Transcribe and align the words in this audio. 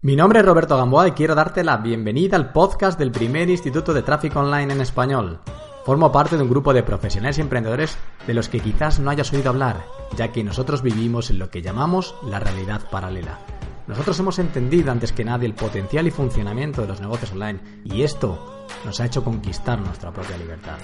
Mi 0.00 0.14
nombre 0.14 0.38
es 0.38 0.46
Roberto 0.46 0.76
Gamboa 0.76 1.08
y 1.08 1.10
quiero 1.10 1.34
darte 1.34 1.64
la 1.64 1.78
bienvenida 1.78 2.36
al 2.36 2.52
podcast 2.52 2.96
del 3.00 3.10
primer 3.10 3.50
Instituto 3.50 3.92
de 3.92 4.02
Tráfico 4.02 4.38
Online 4.38 4.72
en 4.72 4.80
español. 4.80 5.40
Formo 5.84 6.12
parte 6.12 6.36
de 6.36 6.44
un 6.44 6.48
grupo 6.48 6.72
de 6.72 6.84
profesionales 6.84 7.36
y 7.38 7.40
emprendedores 7.40 7.98
de 8.24 8.32
los 8.32 8.48
que 8.48 8.60
quizás 8.60 9.00
no 9.00 9.10
hayas 9.10 9.32
oído 9.32 9.50
hablar, 9.50 9.84
ya 10.16 10.28
que 10.30 10.44
nosotros 10.44 10.82
vivimos 10.82 11.30
en 11.30 11.40
lo 11.40 11.50
que 11.50 11.62
llamamos 11.62 12.14
la 12.22 12.38
realidad 12.38 12.82
paralela. 12.92 13.40
Nosotros 13.88 14.16
hemos 14.20 14.38
entendido 14.38 14.92
antes 14.92 15.12
que 15.12 15.24
nadie 15.24 15.48
el 15.48 15.54
potencial 15.54 16.06
y 16.06 16.12
funcionamiento 16.12 16.82
de 16.82 16.88
los 16.88 17.00
negocios 17.00 17.32
online 17.32 17.58
y 17.82 18.02
esto 18.02 18.57
nos 18.84 19.00
ha 19.00 19.06
hecho 19.06 19.24
conquistar 19.24 19.80
nuestra 19.80 20.12
propia 20.12 20.36
libertad. 20.36 20.78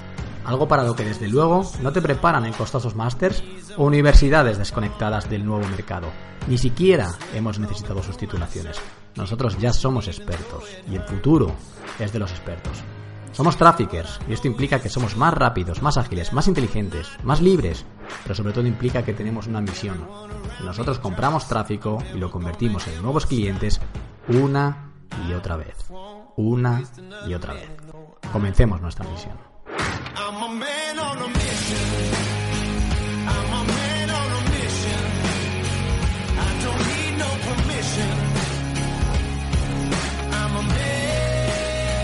Algo 0.45 0.69
para 0.69 0.85
lo 0.85 0.95
que 0.95 1.05
desde 1.05 1.29
luego 1.29 1.65
no 1.83 1.93
te 1.93 2.03
preparan 2.03 2.45
en 2.45 2.53
costosos 2.53 2.95
másters 2.95 3.43
o 3.77 3.85
universidades 3.85 4.59
desconectadas 4.59 5.29
del 5.31 5.45
nuevo 5.45 5.67
mercado. 5.69 6.09
Ni 6.49 6.59
siquiera 6.59 7.15
hemos 7.35 7.59
necesitado 7.59 8.03
sus 8.03 8.17
titulaciones. 8.17 8.79
Nosotros 9.17 9.57
ya 9.59 9.73
somos 9.73 10.09
expertos 10.09 10.65
y 10.91 10.97
el 10.97 11.03
futuro 11.03 11.53
es 11.99 12.13
de 12.13 12.19
los 12.19 12.31
expertos. 12.31 12.83
Somos 13.33 13.57
traffickers 13.57 14.21
y 14.29 14.33
esto 14.33 14.47
implica 14.47 14.81
que 14.81 14.89
somos 14.89 15.17
más 15.17 15.35
rápidos, 15.35 15.83
más 15.83 15.97
ágiles, 15.97 16.33
más 16.33 16.47
inteligentes, 16.47 17.09
más 17.25 17.41
libres, 17.41 17.85
pero 18.23 18.35
sobre 18.35 18.53
todo 18.53 18.67
implica 18.67 19.03
que 19.03 19.13
tenemos 19.13 19.49
una 19.49 19.61
misión. 19.61 20.07
Nosotros 20.65 21.01
compramos 21.01 21.49
tráfico 21.49 21.99
y 22.15 22.19
lo 22.19 22.31
convertimos 22.31 22.87
en 22.87 23.03
nuevos 23.03 23.27
clientes 23.27 23.81
una 24.29 24.93
y 25.29 25.33
otra 25.33 25.57
vez. 25.57 25.77
Una 26.37 26.83
y 27.27 27.35
otra 27.35 27.55
vez. 27.55 27.69
Comencemos 28.33 28.81
nuestra 28.81 29.05
misión. 29.09 29.37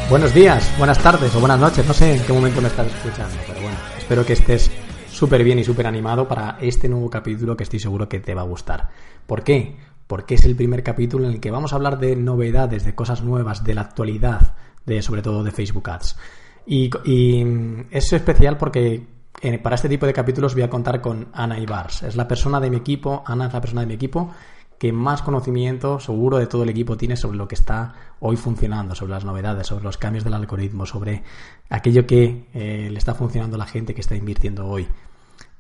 Buenos 0.09 0.35
días, 0.35 0.75
buenas 0.77 0.99
tardes 0.99 1.33
o 1.37 1.39
buenas 1.39 1.61
noches, 1.61 1.87
no 1.87 1.95
sé 1.95 2.17
en 2.17 2.25
qué 2.25 2.33
momento 2.33 2.61
me 2.61 2.67
estás 2.67 2.89
escuchando, 2.89 3.37
pero 3.47 3.61
bueno, 3.61 3.77
espero 3.97 4.27
que 4.27 4.33
estés 4.33 4.69
súper 5.09 5.45
bien 5.45 5.61
y 5.61 5.65
súper 5.65 5.87
animado 5.87 6.27
para 6.27 6.59
este 6.61 6.89
nuevo 6.89 7.09
capítulo 7.09 7.57
que 7.57 7.63
estoy 7.63 7.79
seguro 7.79 8.09
que 8.09 8.19
te 8.19 8.35
va 8.35 8.43
a 8.43 8.45
gustar. 8.45 8.89
¿Por 9.27 9.45
qué? 9.45 9.77
Porque 10.11 10.35
es 10.35 10.45
el 10.45 10.57
primer 10.57 10.83
capítulo 10.83 11.25
en 11.25 11.35
el 11.35 11.41
que 11.41 11.53
vamos 11.53 11.73
a 11.73 11.77
hablar 11.77 12.01
de 12.01 12.17
novedades, 12.17 12.85
de 12.85 12.97
cosas 12.97 13.23
nuevas, 13.23 13.63
de 13.63 13.75
la 13.75 13.83
actualidad, 13.83 14.55
de 14.85 15.03
sobre 15.03 15.23
todo 15.23 15.45
de 15.45 15.53
Facebook 15.53 15.89
Ads. 15.89 16.17
Y, 16.67 16.91
es 17.93 18.13
especial 18.13 18.59
porque 18.59 19.07
eh, 19.41 19.59
para 19.61 19.77
este 19.77 19.89
tipo 19.89 20.07
de 20.07 20.13
capítulos 20.13 20.55
voy 20.55 20.65
a 20.65 20.69
contar 20.69 21.01
con 21.01 21.29
Ana 21.33 21.61
Ibars. 21.61 22.03
Es 22.03 22.17
la 22.17 22.27
persona 22.27 22.59
de 22.59 22.71
mi 22.71 22.79
equipo, 22.79 23.23
Ana 23.25 23.47
es 23.47 23.53
la 23.53 23.61
persona 23.61 23.83
de 23.83 23.87
mi 23.87 23.95
equipo 23.95 24.33
que 24.81 24.93
más 24.93 25.23
conocimiento 25.23 26.01
seguro 26.01 26.39
de 26.39 26.49
todo 26.49 26.65
el 26.65 26.71
equipo 26.71 26.97
tiene 26.97 27.15
sobre 27.15 27.39
lo 27.39 27.47
que 27.47 27.55
está 27.55 27.95
hoy 28.19 28.35
funcionando, 28.35 28.97
sobre 28.97 29.13
las 29.13 29.25
novedades, 29.25 29.69
sobre 29.69 29.85
los 29.85 29.97
cambios 29.97 30.25
del 30.25 30.35
algoritmo, 30.35 30.87
sobre 30.87 31.23
aquello 31.69 32.05
que 32.05 32.49
eh, 32.53 32.89
le 32.91 32.99
está 32.99 33.15
funcionando 33.15 33.55
a 33.55 33.59
la 33.59 33.67
gente 33.67 33.95
que 33.95 34.01
está 34.01 34.17
invirtiendo 34.17 34.67
hoy. 34.67 34.89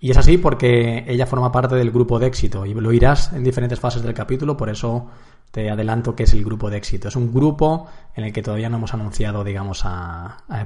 Y 0.00 0.10
es 0.10 0.16
así 0.16 0.38
porque 0.38 1.04
ella 1.06 1.26
forma 1.26 1.52
parte 1.52 1.74
del 1.74 1.90
grupo 1.90 2.18
de 2.18 2.26
éxito 2.26 2.64
y 2.64 2.72
lo 2.72 2.92
irás 2.92 3.32
en 3.34 3.44
diferentes 3.44 3.78
fases 3.78 4.02
del 4.02 4.14
capítulo, 4.14 4.56
por 4.56 4.70
eso 4.70 5.08
te 5.50 5.70
adelanto 5.70 6.16
que 6.16 6.22
es 6.22 6.32
el 6.32 6.44
grupo 6.44 6.70
de 6.70 6.78
éxito. 6.78 7.08
Es 7.08 7.16
un 7.16 7.32
grupo 7.32 7.86
en 8.14 8.24
el 8.24 8.32
que 8.32 8.42
todavía 8.42 8.70
no 8.70 8.78
hemos 8.78 8.94
anunciado, 8.94 9.44
digamos, 9.44 9.84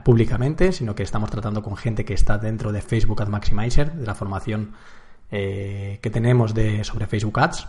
públicamente, 0.05 0.72
sino 0.72 0.94
que 0.94 1.02
estamos 1.02 1.30
tratando 1.30 1.62
con 1.62 1.77
gente 1.77 2.05
que 2.05 2.14
está 2.14 2.38
dentro 2.38 2.70
de 2.70 2.80
Facebook 2.80 3.22
Ad 3.22 3.28
Maximizer, 3.28 3.92
de 3.92 4.06
la 4.06 4.14
formación 4.14 4.72
eh, 5.30 5.98
que 6.00 6.10
tenemos 6.10 6.55
de, 6.55 6.84
sobre 6.84 7.06
Facebook 7.06 7.40
Ads. 7.40 7.66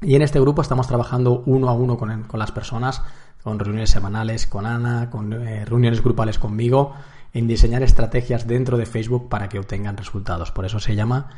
Y 0.00 0.14
en 0.14 0.22
este 0.22 0.40
grupo 0.40 0.62
estamos 0.62 0.86
trabajando 0.86 1.42
uno 1.44 1.68
a 1.68 1.74
uno 1.74 1.96
con, 1.98 2.26
las 2.32 2.52
personas, 2.52 3.02
con 3.42 3.58
reuniones 3.58 3.90
semanales 3.90 4.46
con 4.46 4.64
Ana, 4.64 5.10
con 5.10 5.32
eh, 5.32 5.64
reuniones 5.64 6.02
grupales 6.02 6.38
conmigo, 6.38 6.94
en 7.34 7.46
diseñar 7.46 7.82
estrategias 7.82 8.46
dentro 8.46 8.76
de 8.76 8.86
Facebook 8.86 9.28
para 9.28 9.48
que 9.48 9.58
obtengan 9.58 9.96
resultados. 9.96 10.50
Por 10.50 10.64
eso 10.64 10.78
se 10.80 10.94
llama 10.94 11.30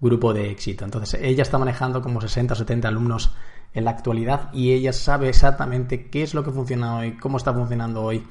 grupo 0.00 0.34
de 0.34 0.50
éxito. 0.50 0.84
Entonces, 0.84 1.20
ella 1.22 1.42
está 1.42 1.58
manejando 1.58 2.02
como 2.02 2.20
60 2.20 2.54
o 2.54 2.56
70 2.56 2.88
alumnos 2.88 3.34
en 3.74 3.84
la 3.84 3.92
actualidad 3.92 4.52
y 4.52 4.72
ella 4.72 4.92
sabe 4.92 5.28
exactamente 5.28 6.08
qué 6.10 6.22
es 6.22 6.34
lo 6.34 6.44
que 6.44 6.50
funciona 6.50 6.96
hoy, 6.96 7.12
cómo 7.12 7.36
está 7.36 7.54
funcionando 7.54 8.02
hoy, 8.02 8.26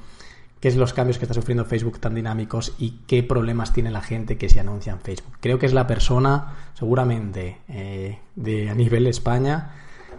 qué 0.60 0.68
es 0.68 0.76
los 0.76 0.92
cambios 0.92 1.18
que 1.18 1.24
está 1.24 1.34
sufriendo 1.34 1.64
Facebook 1.64 1.98
tan 1.98 2.14
dinámicos 2.14 2.74
y 2.78 3.00
qué 3.06 3.22
problemas 3.22 3.72
tiene 3.72 3.90
la 3.90 4.02
gente 4.02 4.36
que 4.36 4.48
se 4.48 4.60
anuncia 4.60 4.92
en 4.92 5.00
Facebook. 5.00 5.38
Creo 5.40 5.58
que 5.58 5.66
es 5.66 5.72
la 5.72 5.86
persona, 5.86 6.54
seguramente, 6.74 7.58
eh, 7.68 8.18
de 8.36 8.70
a 8.70 8.74
nivel 8.74 9.06
España, 9.06 9.72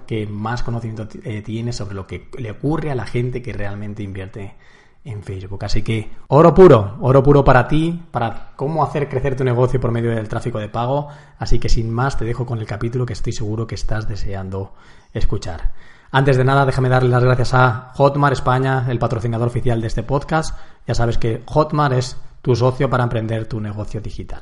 que 0.07 0.27
más 0.27 0.63
conocimiento 0.63 1.07
eh, 1.23 1.41
tiene 1.41 1.71
sobre 1.71 1.95
lo 1.95 2.07
que 2.07 2.27
le 2.37 2.51
ocurre 2.51 2.91
a 2.91 2.95
la 2.95 3.05
gente 3.05 3.41
que 3.41 3.53
realmente 3.53 4.03
invierte 4.03 4.55
en 5.05 5.23
Facebook. 5.23 5.65
Así 5.65 5.81
que 5.81 6.11
oro 6.27 6.53
puro, 6.53 6.97
oro 7.01 7.21
puro 7.23 7.43
para 7.43 7.67
ti, 7.67 8.01
para 8.11 8.51
cómo 8.55 8.83
hacer 8.83 9.09
crecer 9.09 9.35
tu 9.35 9.43
negocio 9.43 9.79
por 9.79 9.91
medio 9.91 10.11
del 10.11 10.29
tráfico 10.29 10.59
de 10.59 10.69
pago. 10.69 11.09
Así 11.37 11.59
que 11.59 11.69
sin 11.69 11.91
más 11.91 12.17
te 12.17 12.25
dejo 12.25 12.45
con 12.45 12.59
el 12.59 12.65
capítulo 12.65 13.05
que 13.05 13.13
estoy 13.13 13.33
seguro 13.33 13.67
que 13.67 13.75
estás 13.75 14.07
deseando 14.07 14.73
escuchar. 15.13 15.71
Antes 16.11 16.37
de 16.37 16.43
nada, 16.43 16.65
déjame 16.65 16.89
darle 16.89 17.09
las 17.09 17.23
gracias 17.23 17.53
a 17.53 17.91
Hotmart 17.95 18.33
España, 18.33 18.85
el 18.87 18.99
patrocinador 18.99 19.47
oficial 19.47 19.81
de 19.81 19.87
este 19.87 20.03
podcast. 20.03 20.57
Ya 20.85 20.93
sabes 20.93 21.17
que 21.17 21.41
Hotmart 21.47 21.95
es 21.95 22.17
tu 22.41 22.55
socio 22.55 22.89
para 22.89 23.03
emprender 23.03 23.47
tu 23.47 23.59
negocio 23.59 23.99
digital. 23.99 24.41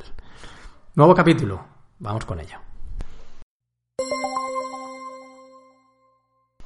Nuevo 0.95 1.15
capítulo, 1.15 1.63
vamos 1.99 2.25
con 2.25 2.39
ello. 2.41 2.57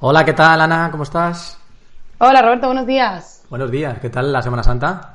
Hola, 0.00 0.24
¿qué 0.24 0.32
tal, 0.32 0.60
Ana? 0.60 0.90
¿Cómo 0.90 1.04
estás? 1.04 1.58
Hola, 2.18 2.42
Roberto, 2.42 2.66
buenos 2.66 2.86
días. 2.86 3.35
Buenos 3.48 3.70
días, 3.70 4.00
¿qué 4.00 4.10
tal 4.10 4.32
la 4.32 4.42
Semana 4.42 4.64
Santa? 4.64 5.14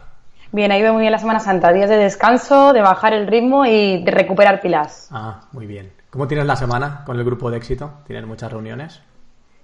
Bien, 0.53 0.71
ha 0.71 0.77
ido 0.77 0.93
muy 0.93 1.01
bien 1.01 1.11
la 1.11 1.19
Semana 1.19 1.41
Santa. 1.41 1.73
Días 1.73 1.89
de 1.89 1.97
descanso, 1.97 2.71
de 2.71 2.81
bajar 2.81 3.13
el 3.13 3.27
ritmo 3.27 3.65
y 3.65 4.01
de 4.03 4.11
recuperar 4.11 4.61
pilas. 4.61 5.09
Ah, 5.11 5.41
muy 5.51 5.65
bien. 5.65 5.91
¿Cómo 6.09 6.29
tienes 6.29 6.45
la 6.45 6.55
semana 6.55 7.03
con 7.05 7.17
el 7.17 7.25
grupo 7.25 7.51
de 7.51 7.57
éxito? 7.57 7.91
¿Tienes 8.07 8.25
muchas 8.25 8.49
reuniones? 8.49 9.01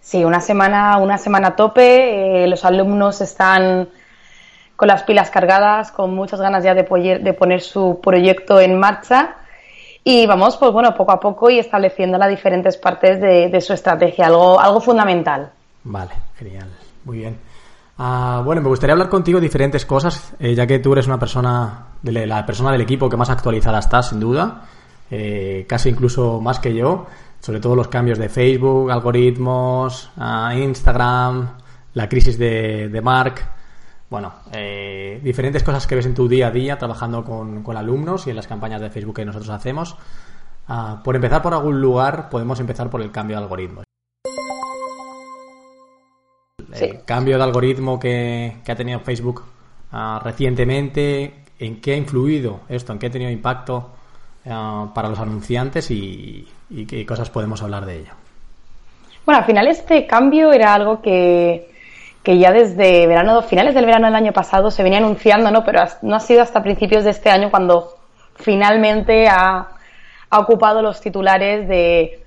Sí, 0.02 0.26
una 0.26 0.42
semana, 0.42 0.98
una 0.98 1.18
semana 1.18 1.56
tope. 1.56 2.44
Eh, 2.44 2.48
los 2.48 2.66
alumnos 2.66 3.22
están 3.22 3.88
con 4.76 4.90
las 4.90 5.04
pilas 5.04 5.30
cargadas, 5.30 5.92
con 5.92 6.14
muchas 6.14 6.42
ganas 6.42 6.62
ya 6.62 6.74
de, 6.74 6.84
de 6.84 7.34
poner 7.34 7.62
su 7.62 8.02
proyecto 8.04 8.60
en 8.60 8.78
marcha. 8.78 9.36
Y 10.04 10.26
vamos, 10.26 10.58
pues 10.58 10.74
bueno, 10.74 10.94
poco 10.94 11.14
a 11.14 11.20
poco 11.22 11.50
y 11.50 11.60
estableciendo 11.60 12.18
las 12.18 12.30
diferentes 12.30 12.76
partes 12.76 13.20
de, 13.22 13.62
su 13.62 13.72
estrategia, 13.72 14.28
algo, 14.28 14.60
algo 14.60 14.82
fundamental. 14.82 15.52
Vale, 15.84 16.12
genial, 16.38 16.70
muy 17.06 17.20
bien. 17.20 17.38
Ah, 17.98 18.42
bueno, 18.46 18.62
me 18.62 18.70
gustaría 18.70 18.94
hablar 18.94 19.10
contigo 19.10 19.40
de 19.40 19.46
diferentes 19.46 19.86
cosas, 19.86 20.34
eh, 20.40 20.54
ya 20.54 20.68
que 20.68 20.80
tú 20.80 20.94
eres 20.94 21.08
una 21.08 21.20
persona, 21.20 21.88
de 22.02 22.28
la 22.28 22.46
persona 22.46 22.72
del 22.72 22.82
equipo 22.82 23.10
que 23.10 23.18
más 23.18 23.30
actualizada 23.30 23.80
está, 23.80 24.04
sin 24.04 24.20
duda, 24.20 24.64
eh, 25.10 25.66
casi 25.68 25.90
incluso 25.90 26.40
más 26.40 26.60
que 26.60 26.74
yo 26.76 27.08
sobre 27.40 27.60
todo 27.60 27.76
los 27.76 27.88
cambios 27.88 28.18
de 28.18 28.30
Facebook, 28.30 28.92
algoritmos, 28.92 30.12
Instagram, 30.56 31.50
la 31.94 32.10
crisis 32.10 32.38
de, 32.38 32.90
de 32.90 33.02
Mark. 33.02 33.36
Bueno, 34.10 34.34
eh, 34.52 35.20
diferentes 35.24 35.64
cosas 35.64 35.86
que 35.86 35.96
ves 35.96 36.06
en 36.06 36.14
tu 36.14 36.28
día 36.28 36.48
a 36.48 36.52
día 36.52 36.78
trabajando 36.78 37.24
con, 37.24 37.64
alumnos 37.76 38.28
y 38.28 38.30
en 38.32 38.36
las 38.36 38.48
campañas 38.48 38.82
de 38.82 38.90
Facebook 38.90 39.16
que 39.16 39.26
nosotros 39.26 39.50
hacemos. 39.50 39.96
Ah, 40.68 41.02
por 41.04 41.16
empezar 41.16 41.42
por 41.42 41.54
algún 41.54 41.82
lugar, 41.82 42.30
podemos 42.30 42.60
empezar 42.60 42.90
por 42.90 43.02
el 43.02 43.12
cambio 43.12 43.38
de 43.38 43.44
El 46.74 47.04
cambio 47.06 47.38
de 47.38 47.44
algoritmo 47.44 48.00
que, 48.00 48.56
ha 48.68 48.76
tenido 48.76 49.00
Facebook 49.00 49.44
ah, 49.92 50.20
recientemente, 50.24 51.34
¿en 51.60 51.80
qué 51.82 51.94
ha 51.94 51.98
influido 51.98 52.62
esto? 52.70 52.94
¿En 52.94 53.00
qué 53.00 53.08
ha 53.08 53.12
tenido 53.12 53.32
impacto 53.32 53.92
ah, 54.46 54.92
para 54.94 55.10
los 55.10 55.20
anunciantes 55.20 55.90
y, 55.92 56.48
y 56.70 56.86
qué 56.86 57.06
cosas 57.06 57.30
podemos 57.30 57.62
hablar 57.62 57.86
de 57.86 58.00
ello. 58.00 58.12
Bueno, 59.26 59.40
al 59.40 59.46
final 59.46 59.68
este 59.68 60.06
cambio 60.06 60.52
era 60.52 60.74
algo 60.74 61.02
que, 61.02 61.70
ya 62.26 62.52
desde 62.52 63.08
verano, 63.08 63.42
finales 63.42 63.74
del 63.74 63.86
verano 63.86 64.08
del 64.08 64.16
año 64.16 64.34
pasado 64.34 64.72
se 64.72 64.84
venía 64.84 65.00
anunciando, 65.00 65.52
¿no? 65.52 65.64
Pero 65.64 65.84
no 66.02 66.16
ha 66.16 66.20
sido 66.20 66.42
hasta 66.42 66.64
principios 66.64 67.04
de 67.04 67.12
este 67.12 67.30
año 67.30 67.50
cuando 67.50 67.98
finalmente 68.36 69.28
ha, 69.28 69.70
ocupado 70.30 70.82
los 70.82 71.00
titulares 71.00 71.70
de, 71.70 72.22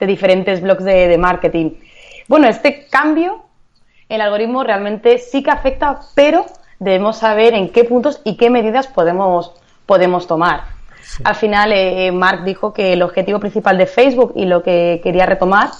diferentes 0.00 0.60
blogs 0.60 0.84
de, 0.84 1.08
de, 1.08 1.18
marketing. 1.18 1.70
Bueno, 2.28 2.48
este 2.48 2.86
cambio, 2.88 3.44
el 4.10 4.20
algoritmo 4.20 4.64
realmente 4.64 5.18
sí 5.18 5.42
que 5.42 5.50
afecta, 5.50 6.00
pero 6.14 6.44
debemos 6.80 7.18
saber 7.18 7.54
en 7.54 7.70
qué 7.70 7.84
puntos 7.84 8.20
y 8.24 8.36
qué 8.36 8.50
medidas 8.50 8.88
podemos, 8.88 9.52
podemos 9.86 10.26
tomar. 10.26 10.64
Al 11.24 11.36
final, 11.36 11.72
eh, 11.72 12.10
Mark 12.12 12.44
dijo 12.44 12.72
que 12.72 12.92
el 12.92 13.02
objetivo 13.02 13.38
principal 13.38 13.78
de 13.78 13.86
Facebook 13.86 14.32
y 14.34 14.44
lo 14.44 14.62
que 14.62 15.00
quería 15.02 15.26
retomar 15.26 15.70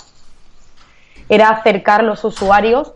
era 1.28 1.50
acercar 1.50 2.04
los 2.04 2.24
usuarios 2.24 2.92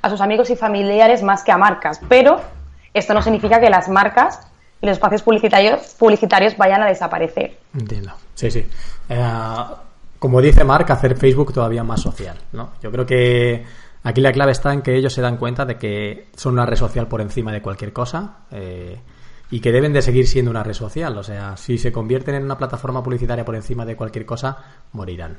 a 0.00 0.10
sus 0.10 0.20
amigos 0.20 0.50
y 0.50 0.56
familiares 0.56 1.22
más 1.22 1.44
que 1.44 1.52
a 1.52 1.58
marcas. 1.58 2.00
Pero 2.08 2.40
esto 2.94 3.14
no 3.14 3.22
significa 3.22 3.60
que 3.60 3.70
las 3.70 3.88
marcas 3.88 4.40
y 4.80 4.86
los 4.86 4.94
espacios 4.94 5.22
publicitarios, 5.22 5.94
publicitarios 5.98 6.56
vayan 6.56 6.82
a 6.82 6.86
desaparecer. 6.86 7.58
Entiendo. 7.74 8.12
Sí, 8.34 8.50
sí. 8.50 8.66
Eh, 9.08 9.64
como 10.18 10.40
dice 10.40 10.64
Mark, 10.64 10.90
hacer 10.90 11.16
Facebook 11.16 11.52
todavía 11.52 11.84
más 11.84 12.00
social, 12.00 12.38
¿no? 12.52 12.70
Yo 12.82 12.90
creo 12.90 13.04
que 13.04 13.64
aquí 14.02 14.20
la 14.20 14.32
clave 14.32 14.52
está 14.52 14.72
en 14.72 14.82
que 14.82 14.96
ellos 14.96 15.12
se 15.12 15.22
dan 15.22 15.36
cuenta 15.36 15.64
de 15.64 15.76
que 15.76 16.28
son 16.36 16.54
una 16.54 16.66
red 16.66 16.76
social 16.76 17.08
por 17.08 17.20
encima 17.20 17.52
de 17.52 17.62
cualquier 17.62 17.92
cosa 17.92 18.44
eh, 18.50 19.00
y 19.50 19.60
que 19.60 19.72
deben 19.72 19.92
de 19.92 20.02
seguir 20.02 20.26
siendo 20.26 20.50
una 20.50 20.62
red 20.62 20.74
social. 20.74 21.16
O 21.18 21.22
sea, 21.22 21.56
si 21.56 21.78
se 21.78 21.92
convierten 21.92 22.34
en 22.34 22.44
una 22.44 22.56
plataforma 22.56 23.02
publicitaria 23.02 23.44
por 23.44 23.54
encima 23.54 23.84
de 23.84 23.96
cualquier 23.96 24.24
cosa, 24.24 24.56
morirán. 24.92 25.36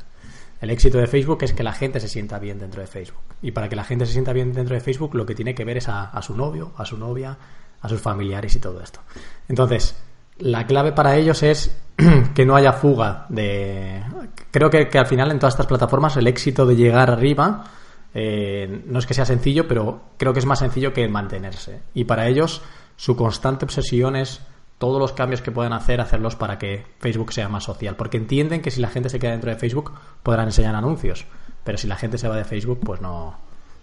El 0.63 0.69
éxito 0.69 0.97
de 0.97 1.07
Facebook 1.07 1.39
es 1.41 1.51
que 1.51 1.61
la 1.61 1.73
gente 1.73 1.99
se 1.99 2.07
sienta 2.07 2.39
bien 2.39 2.57
dentro 2.57 2.79
de 2.79 2.87
Facebook. 2.87 3.19
Y 3.41 3.51
para 3.51 3.67
que 3.67 3.75
la 3.75 3.83
gente 3.83 4.05
se 4.05 4.13
sienta 4.13 4.31
bien 4.31 4.53
dentro 4.53 4.73
de 4.75 4.79
Facebook, 4.79 5.13
lo 5.13 5.25
que 5.25 5.35
tiene 5.35 5.53
que 5.53 5.65
ver 5.65 5.75
es 5.75 5.89
a, 5.89 6.21
su 6.21 6.37
novio, 6.37 6.71
a 6.77 6.85
su 6.85 6.97
novia, 6.97 7.37
a 7.81 7.89
sus 7.89 7.99
familiares 7.99 8.55
y 8.55 8.59
todo 8.59 8.81
esto. 8.81 9.01
Entonces, 9.49 10.01
la 10.37 10.65
clave 10.65 10.93
para 10.93 11.17
ellos 11.17 11.43
es 11.43 11.75
que 12.33 12.45
no 12.45 12.55
haya 12.55 12.71
fuga 12.71 13.25
de... 13.27 14.03
Creo 14.51 14.69
que, 14.69 14.87
al 14.97 15.05
final 15.05 15.31
en 15.31 15.39
todas 15.39 15.55
estas 15.55 15.67
plataformas 15.67 16.15
el 16.15 16.27
éxito 16.27 16.65
de 16.65 16.77
llegar 16.77 17.11
arriba 17.11 17.65
eh, 18.13 18.83
no 18.85 18.99
es 18.99 19.05
que 19.05 19.13
sea 19.13 19.25
sencillo, 19.25 19.67
pero 19.67 20.01
creo 20.17 20.33
que 20.33 20.39
es 20.39 20.45
más 20.45 20.59
sencillo 20.59 20.93
que 20.93 21.07
mantenerse. 21.07 21.81
Y 21.93 22.05
para 22.05 22.27
ellos 22.27 22.61
su 22.95 23.15
constante 23.15 23.65
obsesión 23.65 24.15
es 24.15 24.41
todos 24.77 24.99
los 24.99 25.13
cambios 25.13 25.41
que 25.41 25.51
puedan 25.51 25.73
hacer, 25.73 26.01
hacerlos 26.01 26.35
para 26.35 26.57
que 26.57 26.85
Facebook 26.99 27.33
sea 27.33 27.49
más 27.49 27.63
social. 27.63 27.95
Porque 27.95 28.17
entienden 28.17 28.61
que 28.61 28.71
si 28.71 28.81
la 28.81 28.89
gente 28.89 29.09
se 29.09 29.19
queda 29.19 29.31
dentro 29.31 29.49
de 29.49 29.57
Facebook 29.57 29.93
podrán 30.21 30.47
enseñar 30.47 30.75
anuncios. 30.75 31.25
Pero 31.63 31.77
si 31.77 31.87
la 31.87 31.95
gente 31.95 32.17
se 32.17 32.27
va 32.27 32.35
de 32.35 32.43
Facebook, 32.43 32.81
pues 32.83 33.01
no, 33.01 33.35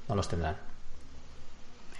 no 0.08 0.14
los 0.14 0.28
tendrán. 0.28 0.56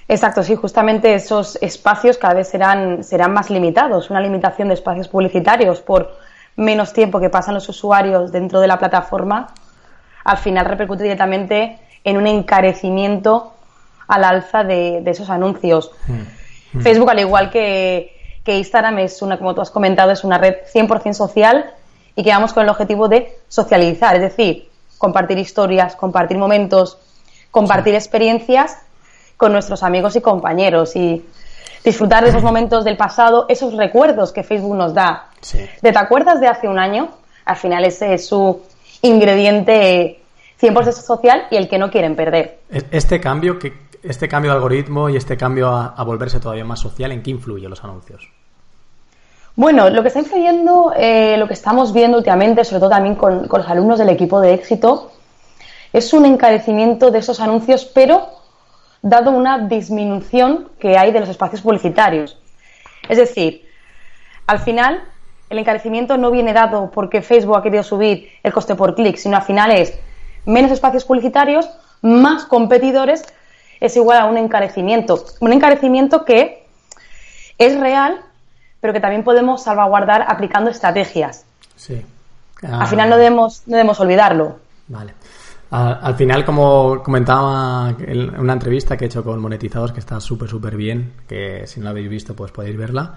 Exacto, 0.06 0.42
sí, 0.42 0.56
justamente 0.56 1.14
esos 1.14 1.56
espacios 1.62 2.18
cada 2.18 2.34
vez 2.34 2.48
serán, 2.48 3.04
serán 3.04 3.32
más 3.32 3.48
limitados. 3.48 4.10
Una 4.10 4.20
limitación 4.20 4.68
de 4.68 4.74
espacios 4.74 5.08
publicitarios 5.08 5.80
por 5.80 6.16
menos 6.56 6.92
tiempo 6.92 7.20
que 7.20 7.30
pasan 7.30 7.54
los 7.54 7.68
usuarios 7.68 8.32
dentro 8.32 8.60
de 8.60 8.66
la 8.66 8.78
plataforma, 8.78 9.54
al 10.24 10.36
final 10.36 10.66
repercute 10.66 11.04
directamente 11.04 11.78
en 12.04 12.16
un 12.16 12.26
encarecimiento 12.26 13.52
al 14.08 14.24
alza 14.24 14.64
de, 14.64 15.00
de 15.02 15.10
esos 15.10 15.30
anuncios. 15.30 15.92
Mm, 16.06 16.78
mm. 16.78 16.82
Facebook, 16.82 17.10
al 17.10 17.20
igual 17.20 17.50
que, 17.50 18.16
que, 18.44 18.58
Instagram, 18.58 18.98
es 18.98 19.22
una, 19.22 19.38
como 19.38 19.54
tú 19.54 19.60
has 19.60 19.70
comentado, 19.70 20.10
es 20.10 20.24
una 20.24 20.38
red 20.38 20.56
100% 20.72 21.12
social 21.12 21.72
y 22.16 22.24
que 22.24 22.30
vamos 22.30 22.52
con 22.52 22.64
el 22.64 22.68
objetivo 22.68 23.08
de 23.08 23.38
socializar, 23.48 24.16
es 24.16 24.22
decir, 24.22 24.68
compartir 24.98 25.38
historias, 25.38 25.96
compartir 25.96 26.38
momentos, 26.38 26.98
compartir 27.50 27.92
sí. 27.92 27.96
experiencias 27.96 28.78
con 29.36 29.52
nuestros 29.52 29.82
amigos 29.82 30.16
y 30.16 30.20
compañeros 30.20 30.96
y 30.96 31.24
disfrutar 31.84 32.24
de 32.24 32.30
esos 32.30 32.42
momentos 32.42 32.84
del 32.84 32.96
pasado, 32.96 33.46
esos 33.48 33.74
recuerdos 33.74 34.32
que 34.32 34.42
Facebook 34.42 34.76
nos 34.76 34.92
da. 34.92 35.28
Sí. 35.40 35.66
¿Te 35.80 35.96
acuerdas 35.96 36.40
de 36.40 36.48
hace 36.48 36.68
un 36.68 36.78
año? 36.78 37.08
Al 37.44 37.56
final 37.56 37.84
ese 37.84 38.14
es 38.14 38.26
su 38.26 38.60
ingrediente 39.02 40.19
100% 40.60 40.92
social 40.92 41.46
y 41.50 41.56
el 41.56 41.68
que 41.68 41.78
no 41.78 41.90
quieren 41.90 42.16
perder. 42.16 42.60
Este 42.90 43.20
cambio, 43.20 43.58
que, 43.58 43.72
este 44.02 44.28
cambio 44.28 44.50
de 44.50 44.56
algoritmo 44.56 45.08
y 45.08 45.16
este 45.16 45.36
cambio 45.36 45.68
a, 45.68 45.94
a 45.96 46.04
volverse 46.04 46.40
todavía 46.40 46.64
más 46.64 46.80
social, 46.80 47.12
¿en 47.12 47.22
qué 47.22 47.30
influye 47.30 47.68
los 47.68 47.82
anuncios? 47.82 48.28
Bueno, 49.56 49.90
lo 49.90 50.02
que 50.02 50.08
está 50.08 50.20
influyendo, 50.20 50.92
eh, 50.96 51.36
lo 51.36 51.46
que 51.46 51.54
estamos 51.54 51.92
viendo 51.92 52.18
últimamente, 52.18 52.64
sobre 52.64 52.80
todo 52.80 52.90
también 52.90 53.14
con, 53.16 53.48
con, 53.48 53.60
los 53.60 53.68
alumnos 53.68 53.98
del 53.98 54.08
equipo 54.08 54.40
de 54.40 54.54
éxito, 54.54 55.12
es 55.92 56.12
un 56.12 56.24
encarecimiento 56.24 57.10
de 57.10 57.18
esos 57.18 57.40
anuncios, 57.40 57.84
pero 57.84 58.28
dado 59.02 59.32
una 59.32 59.58
disminución 59.66 60.68
que 60.78 60.96
hay 60.96 61.10
de 61.10 61.20
los 61.20 61.28
espacios 61.28 61.62
publicitarios. 61.62 62.38
Es 63.08 63.18
decir, 63.18 63.68
al 64.46 64.60
final, 64.60 65.02
el 65.48 65.58
encarecimiento 65.58 66.16
no 66.16 66.30
viene 66.30 66.52
dado 66.52 66.90
porque 66.92 67.22
Facebook 67.22 67.56
ha 67.56 67.62
querido 67.62 67.82
subir 67.82 68.30
el 68.42 68.52
coste 68.52 68.76
por 68.76 68.94
clic, 68.94 69.16
sino 69.16 69.36
al 69.36 69.42
final 69.42 69.72
es 69.72 69.98
menos 70.44 70.70
espacios 70.70 71.04
publicitarios, 71.04 71.68
más 72.02 72.44
competidores, 72.44 73.24
es 73.80 73.96
igual 73.96 74.18
a 74.18 74.24
un 74.26 74.36
encarecimiento. 74.36 75.24
Un 75.40 75.52
encarecimiento 75.52 76.24
que 76.24 76.66
es 77.58 77.78
real, 77.78 78.20
pero 78.80 78.92
que 78.92 79.00
también 79.00 79.24
podemos 79.24 79.62
salvaguardar 79.62 80.24
aplicando 80.28 80.70
estrategias. 80.70 81.44
Sí. 81.76 82.04
Ah. 82.62 82.80
Al 82.82 82.88
final 82.88 83.10
no 83.10 83.16
debemos, 83.16 83.62
no 83.66 83.76
debemos 83.76 84.00
olvidarlo. 84.00 84.58
Vale. 84.88 85.14
Al 85.70 86.16
final, 86.16 86.44
como 86.44 87.00
comentaba 87.00 87.94
en 88.00 88.36
una 88.40 88.54
entrevista 88.54 88.96
que 88.96 89.04
he 89.04 89.06
hecho 89.06 89.22
con 89.22 89.40
Monetizados, 89.40 89.92
que 89.92 90.00
está 90.00 90.18
súper, 90.18 90.48
súper 90.48 90.74
bien, 90.76 91.12
que 91.28 91.64
si 91.68 91.78
no 91.78 91.84
la 91.84 91.90
habéis 91.90 92.10
visto, 92.10 92.34
pues 92.34 92.50
podéis 92.50 92.76
verla, 92.76 93.14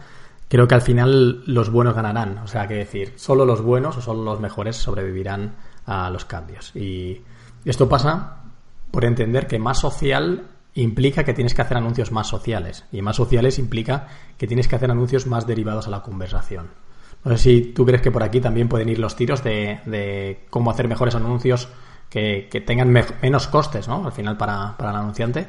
creo 0.47 0.67
que 0.67 0.75
al 0.75 0.83
final 0.83 1.43
los 1.47 1.71
buenos 1.71 1.95
ganarán. 1.95 2.37
O 2.39 2.47
sea, 2.47 2.67
que 2.67 2.75
decir, 2.75 3.13
solo 3.15 3.43
los 3.43 3.63
buenos 3.63 3.97
o 3.97 4.01
solo 4.01 4.23
los 4.23 4.39
mejores 4.39 4.75
sobrevivirán 4.75 5.53
a 5.85 6.09
los 6.09 6.25
cambios. 6.25 6.75
Y 6.75 7.21
esto 7.65 7.89
pasa 7.89 8.43
por 8.91 9.05
entender 9.05 9.47
que 9.47 9.59
más 9.59 9.79
social 9.79 10.47
implica 10.75 11.23
que 11.23 11.33
tienes 11.33 11.53
que 11.53 11.61
hacer 11.61 11.77
anuncios 11.77 12.11
más 12.11 12.27
sociales. 12.27 12.85
Y 12.91 13.01
más 13.01 13.15
sociales 13.15 13.59
implica 13.59 14.07
que 14.37 14.47
tienes 14.47 14.67
que 14.67 14.75
hacer 14.75 14.91
anuncios 14.91 15.27
más 15.27 15.47
derivados 15.47 15.87
a 15.87 15.91
la 15.91 16.01
conversación. 16.01 16.69
No 17.23 17.31
sé 17.31 17.37
si 17.37 17.61
tú 17.61 17.85
crees 17.85 18.01
que 18.01 18.11
por 18.11 18.23
aquí 18.23 18.41
también 18.41 18.67
pueden 18.67 18.89
ir 18.89 18.99
los 18.99 19.15
tiros 19.15 19.43
de, 19.43 19.79
de 19.85 20.45
cómo 20.49 20.71
hacer 20.71 20.87
mejores 20.87 21.15
anuncios 21.15 21.69
que, 22.09 22.49
que 22.51 22.59
tengan 22.61 22.89
me 22.89 23.05
menos 23.21 23.47
costes, 23.47 23.87
¿no? 23.87 24.05
Al 24.05 24.11
final 24.11 24.37
para, 24.37 24.75
para 24.77 24.91
el 24.91 24.97
anunciante. 24.97 25.47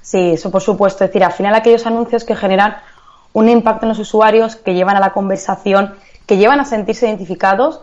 Sí, 0.00 0.32
eso 0.32 0.50
por 0.50 0.62
supuesto. 0.62 1.04
Es 1.04 1.10
decir, 1.10 1.24
al 1.24 1.32
final 1.32 1.54
aquellos 1.54 1.86
anuncios 1.86 2.24
que 2.24 2.34
generan 2.34 2.76
un 3.32 3.48
impacto 3.48 3.84
en 3.84 3.90
los 3.90 3.98
usuarios, 3.98 4.56
que 4.56 4.74
llevan 4.74 4.96
a 4.96 5.00
la 5.00 5.12
conversación, 5.12 5.94
que 6.24 6.38
llevan 6.38 6.60
a 6.60 6.64
sentirse 6.64 7.06
identificados, 7.06 7.82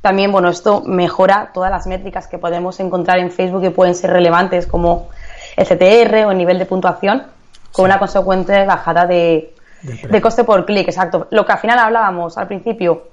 también, 0.00 0.32
bueno, 0.32 0.48
esto 0.48 0.82
mejora 0.86 1.50
todas 1.52 1.70
las 1.70 1.86
métricas 1.86 2.26
que 2.26 2.38
podemos 2.38 2.80
encontrar 2.80 3.18
en 3.18 3.30
Facebook 3.30 3.60
que 3.60 3.70
pueden 3.70 3.94
ser 3.94 4.10
relevantes, 4.10 4.66
como 4.66 5.08
el 5.56 5.66
CTR 5.66 6.24
o 6.26 6.30
el 6.30 6.38
nivel 6.38 6.58
de 6.58 6.66
puntuación, 6.66 7.24
con 7.72 7.82
sí. 7.82 7.82
una 7.82 7.98
consecuente 7.98 8.64
bajada 8.64 9.06
de, 9.06 9.54
de 9.82 10.20
coste 10.20 10.44
por 10.44 10.64
clic, 10.64 10.88
exacto. 10.88 11.28
Lo 11.30 11.44
que 11.44 11.52
al 11.52 11.58
final 11.58 11.78
hablábamos 11.78 12.38
al 12.38 12.46
principio, 12.46 13.08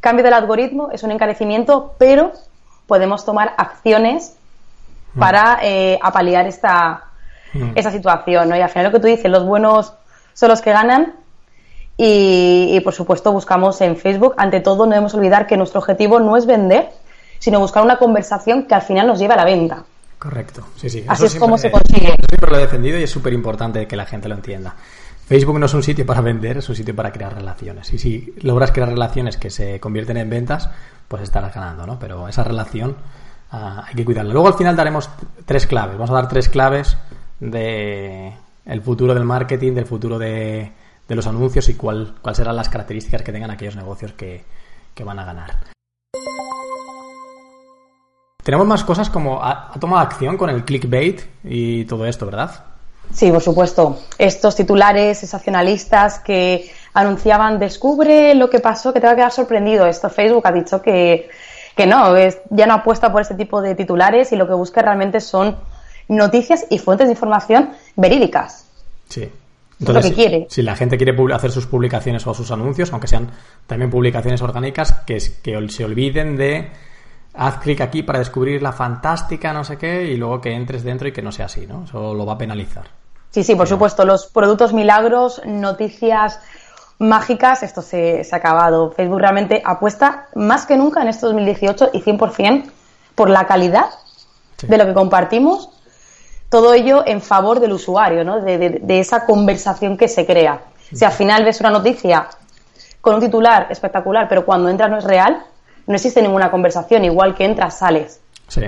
cambio 0.00 0.24
del 0.24 0.34
algoritmo 0.34 0.90
es 0.92 1.02
un 1.02 1.10
encarecimiento, 1.10 1.94
pero 1.98 2.32
podemos 2.86 3.24
tomar 3.24 3.54
acciones 3.56 4.36
mm. 5.14 5.18
para 5.18 5.58
eh, 5.62 5.98
apalear 6.00 6.46
esta, 6.46 7.04
mm. 7.54 7.70
esta 7.74 7.90
situación, 7.90 8.48
¿no? 8.48 8.56
Y 8.56 8.60
al 8.60 8.68
final 8.68 8.86
lo 8.86 8.92
que 8.92 9.00
tú 9.00 9.06
dices, 9.08 9.30
los 9.30 9.44
buenos 9.44 9.94
son 10.34 10.48
los 10.48 10.60
que 10.60 10.72
ganan 10.72 11.14
y, 11.96 12.70
y, 12.72 12.80
por 12.80 12.94
supuesto 12.94 13.32
buscamos 13.32 13.80
en 13.80 13.96
Facebook, 13.96 14.34
ante 14.36 14.60
todo 14.60 14.84
no 14.84 14.90
debemos 14.90 15.14
olvidar 15.14 15.46
que 15.46 15.56
nuestro 15.56 15.80
objetivo 15.80 16.18
no 16.20 16.36
es 16.36 16.46
vender, 16.46 16.90
sino 17.38 17.60
buscar 17.60 17.82
una 17.82 17.98
conversación 17.98 18.64
que 18.64 18.74
al 18.74 18.82
final 18.82 19.06
nos 19.06 19.18
lleve 19.18 19.34
a 19.34 19.36
la 19.36 19.44
venta. 19.44 19.84
Correcto, 20.18 20.66
sí, 20.76 20.88
sí. 20.88 21.04
Así 21.06 21.26
Eso 21.26 21.36
es 21.36 21.40
como 21.40 21.58
se 21.58 21.70
consigue. 21.70 22.06
Yo 22.06 22.26
siempre 22.28 22.50
lo 22.50 22.56
he 22.56 22.60
defendido 22.60 22.98
y 22.98 23.02
es 23.02 23.10
súper 23.10 23.34
importante 23.34 23.86
que 23.86 23.94
la 23.94 24.06
gente 24.06 24.28
lo 24.28 24.34
entienda. 24.34 24.74
Facebook 25.26 25.58
no 25.58 25.66
es 25.66 25.74
un 25.74 25.82
sitio 25.82 26.06
para 26.06 26.22
vender, 26.22 26.58
es 26.58 26.68
un 26.68 26.76
sitio 26.76 26.96
para 26.96 27.12
crear 27.12 27.34
relaciones. 27.34 27.92
Y 27.92 27.98
si 27.98 28.34
logras 28.40 28.72
crear 28.72 28.88
relaciones 28.88 29.36
que 29.36 29.50
se 29.50 29.80
convierten 29.80 30.16
en 30.16 30.30
ventas, 30.30 30.70
pues 31.08 31.22
estarás 31.22 31.54
ganando, 31.54 31.86
¿no? 31.86 31.98
Pero 31.98 32.26
esa 32.28 32.42
relación 32.44 32.96
uh, 33.52 33.80
hay 33.86 33.94
que 33.94 34.04
cuidarla. 34.04 34.32
Luego 34.32 34.48
al 34.48 34.54
final 34.54 34.76
daremos 34.76 35.10
tres 35.44 35.66
claves. 35.66 35.96
Vamos 35.96 36.10
a 36.10 36.14
dar 36.14 36.28
tres 36.28 36.48
claves 36.48 36.96
de 37.40 38.32
el 38.64 38.80
futuro 38.80 39.12
del 39.12 39.24
marketing, 39.24 39.72
del 39.72 39.86
futuro 39.86 40.18
de, 40.18 40.72
de 41.08 41.14
los 41.14 41.26
anuncios 41.26 41.68
y 41.68 41.74
cuál, 41.74 42.14
cuál 42.22 42.34
serán 42.34 42.56
las 42.56 42.68
características 42.68 43.22
que 43.22 43.32
tengan 43.32 43.50
aquellos 43.50 43.76
negocios 43.76 44.12
que, 44.12 44.44
que 44.94 45.04
van 45.04 45.18
a 45.18 45.24
ganar. 45.24 45.74
Tenemos 48.42 48.66
más 48.66 48.84
cosas 48.84 49.08
como 49.08 49.42
ha, 49.42 49.72
ha 49.74 49.80
tomado 49.80 50.02
acción 50.02 50.36
con 50.36 50.50
el 50.50 50.64
clickbait 50.64 51.22
y 51.44 51.84
todo 51.86 52.04
esto, 52.06 52.26
¿verdad? 52.26 52.64
Sí, 53.12 53.30
por 53.30 53.42
supuesto. 53.42 53.98
Estos 54.18 54.56
titulares 54.56 55.18
sensacionalistas 55.18 56.18
que 56.18 56.70
anunciaban 56.92 57.58
descubre 57.58 58.34
lo 58.34 58.50
que 58.50 58.60
pasó, 58.60 58.92
que 58.92 59.00
te 59.00 59.06
va 59.06 59.12
a 59.12 59.16
quedar 59.16 59.32
sorprendido. 59.32 59.86
Esto 59.86 60.10
Facebook 60.10 60.46
ha 60.46 60.52
dicho 60.52 60.82
que, 60.82 61.28
que 61.76 61.86
no, 61.86 62.16
es, 62.16 62.38
ya 62.50 62.66
no 62.66 62.74
apuesta 62.74 63.12
por 63.12 63.22
este 63.22 63.34
tipo 63.34 63.60
de 63.62 63.74
titulares 63.74 64.32
y 64.32 64.36
lo 64.36 64.46
que 64.46 64.54
busca 64.54 64.82
realmente 64.82 65.20
son 65.20 65.56
noticias 66.08 66.66
y 66.70 66.78
fuentes 66.78 67.06
de 67.06 67.12
información 67.12 67.70
verídicas. 67.96 68.66
Sí. 69.08 69.30
Entonces, 69.80 70.04
lo 70.04 70.10
que 70.10 70.14
quiere. 70.14 70.46
Si, 70.48 70.62
la 70.62 70.76
gente 70.76 70.96
quiere 70.96 71.16
hacer 71.32 71.50
sus 71.50 71.66
publicaciones 71.66 72.26
o 72.26 72.34
sus 72.34 72.50
anuncios, 72.50 72.92
aunque 72.92 73.08
sean 73.08 73.30
también 73.66 73.90
publicaciones 73.90 74.40
orgánicas, 74.42 74.92
que, 75.06 75.18
que 75.42 75.68
se 75.68 75.84
olviden 75.84 76.36
de 76.36 76.70
haz 77.34 77.58
clic 77.58 77.80
aquí 77.80 78.02
para 78.02 78.20
descubrir 78.20 78.62
la 78.62 78.72
fantástica 78.72 79.52
no 79.52 79.64
sé 79.64 79.76
qué 79.76 80.04
y 80.04 80.16
luego 80.16 80.40
que 80.40 80.52
entres 80.52 80.84
dentro 80.84 81.08
y 81.08 81.12
que 81.12 81.22
no 81.22 81.32
sea 81.32 81.46
así, 81.46 81.66
¿no? 81.66 81.84
Eso 81.84 82.14
lo 82.14 82.24
va 82.24 82.34
a 82.34 82.38
penalizar. 82.38 82.84
Sí, 83.30 83.42
sí, 83.42 83.54
por 83.54 83.66
Pero... 83.66 83.76
supuesto. 83.76 84.04
Los 84.04 84.26
productos 84.26 84.72
milagros, 84.72 85.42
noticias 85.44 86.38
mágicas, 86.98 87.64
esto 87.64 87.82
se, 87.82 88.22
se, 88.22 88.34
ha 88.34 88.38
acabado. 88.38 88.92
Facebook 88.92 89.18
realmente 89.18 89.60
apuesta 89.64 90.28
más 90.36 90.66
que 90.66 90.76
nunca 90.76 91.02
en 91.02 91.08
este 91.08 91.26
2018 91.26 91.90
y 91.92 92.00
100% 92.00 92.70
por 93.16 93.30
la 93.30 93.46
calidad 93.46 93.86
sí. 94.56 94.68
de 94.68 94.78
lo 94.78 94.86
que 94.86 94.94
compartimos, 94.94 95.70
todo 96.48 96.74
ello 96.74 97.02
en 97.06 97.20
favor 97.20 97.60
del 97.60 97.72
usuario, 97.72 98.24
¿no? 98.24 98.40
de, 98.40 98.58
de, 98.58 98.70
de 98.82 99.00
esa 99.00 99.26
conversación 99.26 99.96
que 99.96 100.08
se 100.08 100.24
crea. 100.24 100.60
Sí. 100.88 100.96
Si 100.96 101.04
al 101.04 101.12
final 101.12 101.44
ves 101.44 101.60
una 101.60 101.70
noticia 101.70 102.28
con 103.00 103.14
un 103.14 103.20
titular 103.20 103.66
espectacular, 103.70 104.28
pero 104.28 104.44
cuando 104.44 104.68
entras 104.68 104.90
no 104.90 104.98
es 104.98 105.04
real, 105.04 105.42
no 105.86 105.94
existe 105.94 106.22
ninguna 106.22 106.50
conversación, 106.50 107.04
igual 107.04 107.34
que 107.34 107.44
entras, 107.44 107.78
sales. 107.78 108.20
Sí. 108.48 108.62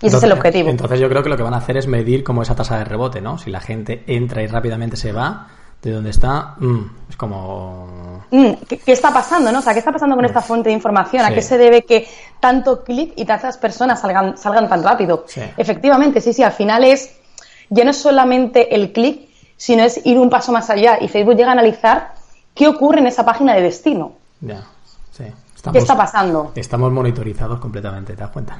Y 0.00 0.06
ese 0.06 0.16
es 0.16 0.22
el 0.22 0.32
objetivo. 0.32 0.68
Entonces 0.68 0.98
yo 0.98 1.08
creo 1.08 1.22
que 1.22 1.28
lo 1.28 1.36
que 1.36 1.42
van 1.42 1.54
a 1.54 1.58
hacer 1.58 1.76
es 1.76 1.86
medir 1.86 2.24
como 2.24 2.42
esa 2.42 2.56
tasa 2.56 2.78
de 2.78 2.84
rebote, 2.84 3.20
¿no? 3.20 3.38
Si 3.38 3.50
la 3.50 3.60
gente 3.60 4.02
entra 4.06 4.42
y 4.42 4.48
rápidamente 4.48 4.96
se 4.96 5.12
va 5.12 5.48
de 5.82 5.90
donde 5.90 6.10
está, 6.10 6.54
mm, 6.58 6.80
es 7.10 7.16
como... 7.16 8.24
Mm, 8.30 8.52
¿qué, 8.68 8.80
está 8.86 9.12
pasando, 9.12 9.50
no? 9.50 9.58
O 9.58 9.62
sea, 9.62 9.72
¿qué 9.72 9.80
está 9.80 9.92
pasando 9.92 10.14
con 10.14 10.24
esta 10.24 10.40
fuente 10.40 10.68
de 10.68 10.74
información? 10.74 11.24
¿A 11.24 11.34
qué 11.34 11.42
se 11.42 11.58
debe 11.58 11.84
que 11.84 12.08
tanto 12.38 12.84
clic 12.84 13.12
y 13.16 13.24
tantas 13.24 13.58
personas 13.58 14.00
salgan, 14.00 14.38
salgan 14.38 14.68
tan 14.68 14.82
rápido? 14.82 15.26
Efectivamente, 15.56 16.20
sí, 16.20 16.32
sí, 16.32 16.42
al 16.42 16.52
final 16.52 16.84
es, 16.84 17.16
ya 17.68 17.84
no 17.84 17.90
es 17.90 17.96
solamente 17.96 18.74
el 18.74 18.92
clic, 18.92 19.28
sino 19.56 19.82
es 19.82 20.00
ir 20.06 20.18
un 20.18 20.30
paso 20.30 20.52
más 20.52 20.70
allá 20.70 20.98
y 21.00 21.08
Facebook 21.08 21.34
llega 21.34 21.48
a 21.48 21.52
analizar 21.52 22.14
qué 22.54 22.68
ocurre 22.68 23.00
en 23.00 23.08
esa 23.08 23.24
página 23.24 23.54
de 23.54 23.62
destino. 23.62 24.12
Ya, 24.40 24.62
sí. 25.10 25.24
¿Qué 25.70 25.78
está 25.78 25.96
pasando? 25.96 26.52
Estamos 26.54 26.90
monitorizados 26.92 27.60
completamente, 27.60 28.14
¿te 28.14 28.20
das 28.20 28.30
cuenta? 28.30 28.58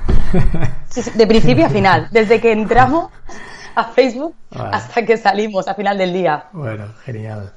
de 1.15 1.27
principio 1.27 1.67
a 1.67 1.69
final, 1.69 2.09
desde 2.13 2.41
que 2.41 2.53
entramos 2.53 3.11
a 3.77 3.85
Facebook 3.85 4.35
hasta 4.51 5.05
que 5.05 5.17
salimos 5.17 5.69
a 5.69 5.75
final 5.75 5.99
del 5.99 6.13
día. 6.13 6.47
Bueno, 6.53 6.87
genial. 7.05 7.53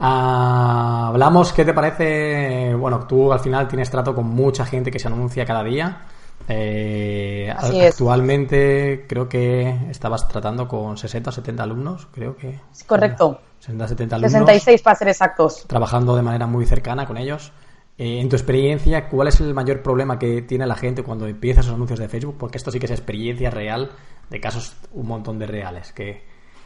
Ah, 0.00 1.08
hablamos, 1.08 1.52
¿qué 1.52 1.64
te 1.64 1.72
parece? 1.72 2.74
Bueno, 2.74 3.06
tú 3.06 3.32
al 3.32 3.40
final 3.40 3.68
tienes 3.68 3.90
trato 3.90 4.14
con 4.14 4.26
mucha 4.26 4.64
gente 4.64 4.90
que 4.90 4.98
se 4.98 5.08
anuncia 5.08 5.44
cada 5.44 5.62
día. 5.62 6.02
Eh, 6.48 7.54
actualmente 7.56 9.06
creo 9.08 9.28
que 9.28 9.78
estabas 9.90 10.26
tratando 10.26 10.66
con 10.66 10.98
60 10.98 11.30
o 11.30 11.32
70 11.32 11.62
alumnos, 11.62 12.08
creo 12.12 12.36
que. 12.36 12.58
Correcto. 12.86 13.40
60 13.60 13.88
70 13.88 14.16
alumnos. 14.16 14.32
66 14.32 14.82
para 14.82 14.96
ser 14.96 15.08
exactos. 15.08 15.64
Trabajando 15.68 16.16
de 16.16 16.22
manera 16.22 16.46
muy 16.46 16.66
cercana 16.66 17.06
con 17.06 17.16
ellos. 17.16 17.52
Eh, 17.98 18.20
en 18.20 18.28
tu 18.28 18.36
experiencia, 18.36 19.08
¿cuál 19.08 19.28
es 19.28 19.40
el 19.40 19.52
mayor 19.54 19.82
problema 19.82 20.18
que 20.18 20.42
tiene 20.42 20.66
la 20.66 20.76
gente 20.76 21.02
cuando 21.02 21.26
empieza 21.26 21.60
esos 21.60 21.74
anuncios 21.74 21.98
de 21.98 22.08
Facebook? 22.08 22.36
Porque 22.38 22.58
esto 22.58 22.70
sí 22.70 22.78
que 22.78 22.86
es 22.86 22.92
experiencia 22.92 23.50
real 23.50 23.90
de 24.30 24.40
casos 24.40 24.76
un 24.92 25.06
montón 25.06 25.38
de 25.38 25.46
reales. 25.46 25.92
¿Qué, 25.92 26.22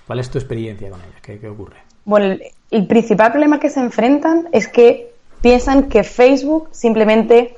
¿Cuál 0.06 0.20
es 0.20 0.30
tu 0.30 0.38
experiencia 0.38 0.88
con 0.88 1.00
ellos? 1.00 1.20
¿Qué, 1.20 1.48
ocurre? 1.48 1.78
Bueno, 2.04 2.36
el, 2.70 2.86
principal 2.86 3.32
problema 3.32 3.58
que 3.58 3.70
se 3.70 3.80
enfrentan 3.80 4.48
es 4.52 4.68
que 4.68 5.12
piensan 5.40 5.88
que 5.88 6.04
Facebook 6.04 6.68
simplemente, 6.70 7.56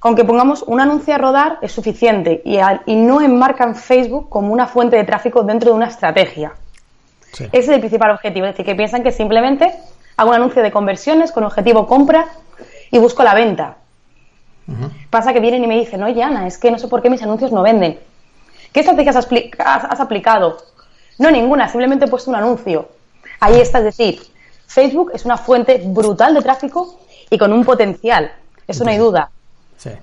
con 0.00 0.16
que 0.16 0.24
pongamos 0.24 0.64
un 0.64 0.80
anuncio 0.80 1.14
a 1.14 1.18
rodar, 1.18 1.58
es 1.62 1.70
suficiente 1.70 2.42
y, 2.44 2.58
y 2.86 2.96
no 2.96 3.20
enmarcan 3.20 3.76
Facebook 3.76 4.28
como 4.28 4.52
una 4.52 4.66
fuente 4.66 4.96
de 4.96 5.04
tráfico 5.04 5.44
dentro 5.44 5.70
de 5.70 5.76
una 5.76 5.86
estrategia. 5.86 6.52
Ese 7.32 7.48
es 7.52 7.68
el 7.68 7.80
principal 7.80 8.10
objetivo, 8.10 8.46
es 8.46 8.52
decir, 8.52 8.66
que 8.66 8.74
piensan 8.74 9.02
que 9.02 9.12
simplemente 9.12 9.72
hago 10.16 10.30
un 10.30 10.36
anuncio 10.36 10.62
de 10.62 10.70
conversiones 10.70 11.32
con 11.32 11.44
objetivo 11.44 11.86
compra 11.86 12.26
y 12.92 12.98
busco 12.98 13.24
la 13.24 13.34
venta. 13.34 13.78
Pasa 15.10 15.32
que 15.32 15.40
vienen 15.40 15.64
y 15.64 15.66
me 15.66 15.78
dicen, 15.78 16.02
oye 16.04 16.22
Ana, 16.22 16.46
es 16.46 16.56
que 16.56 16.70
no 16.70 16.78
sé 16.78 16.86
por 16.86 17.02
qué 17.02 17.10
mis 17.10 17.22
anuncios 17.22 17.50
no 17.50 17.62
venden. 17.62 17.98
¿Qué 18.72 18.80
estrategias 18.80 19.16
has, 19.16 20.00
aplicado? 20.00 20.58
No 21.18 21.30
ninguna, 21.30 21.68
simplemente 21.68 22.04
he 22.04 22.08
puesto 22.08 22.30
un 22.30 22.36
anuncio. 22.36 22.88
Ahí 23.40 23.60
está, 23.60 23.78
es 23.78 23.84
decir, 23.84 24.22
Facebook 24.66 25.10
es 25.14 25.24
una 25.24 25.36
fuente 25.36 25.82
brutal 25.84 26.34
de 26.34 26.42
tráfico 26.42 27.00
y 27.28 27.38
con 27.38 27.52
un 27.52 27.64
potencial, 27.64 28.30
eso 28.68 28.84
no 28.84 28.90
hay 28.90 28.98
duda. 28.98 29.30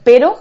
Pero 0.04 0.38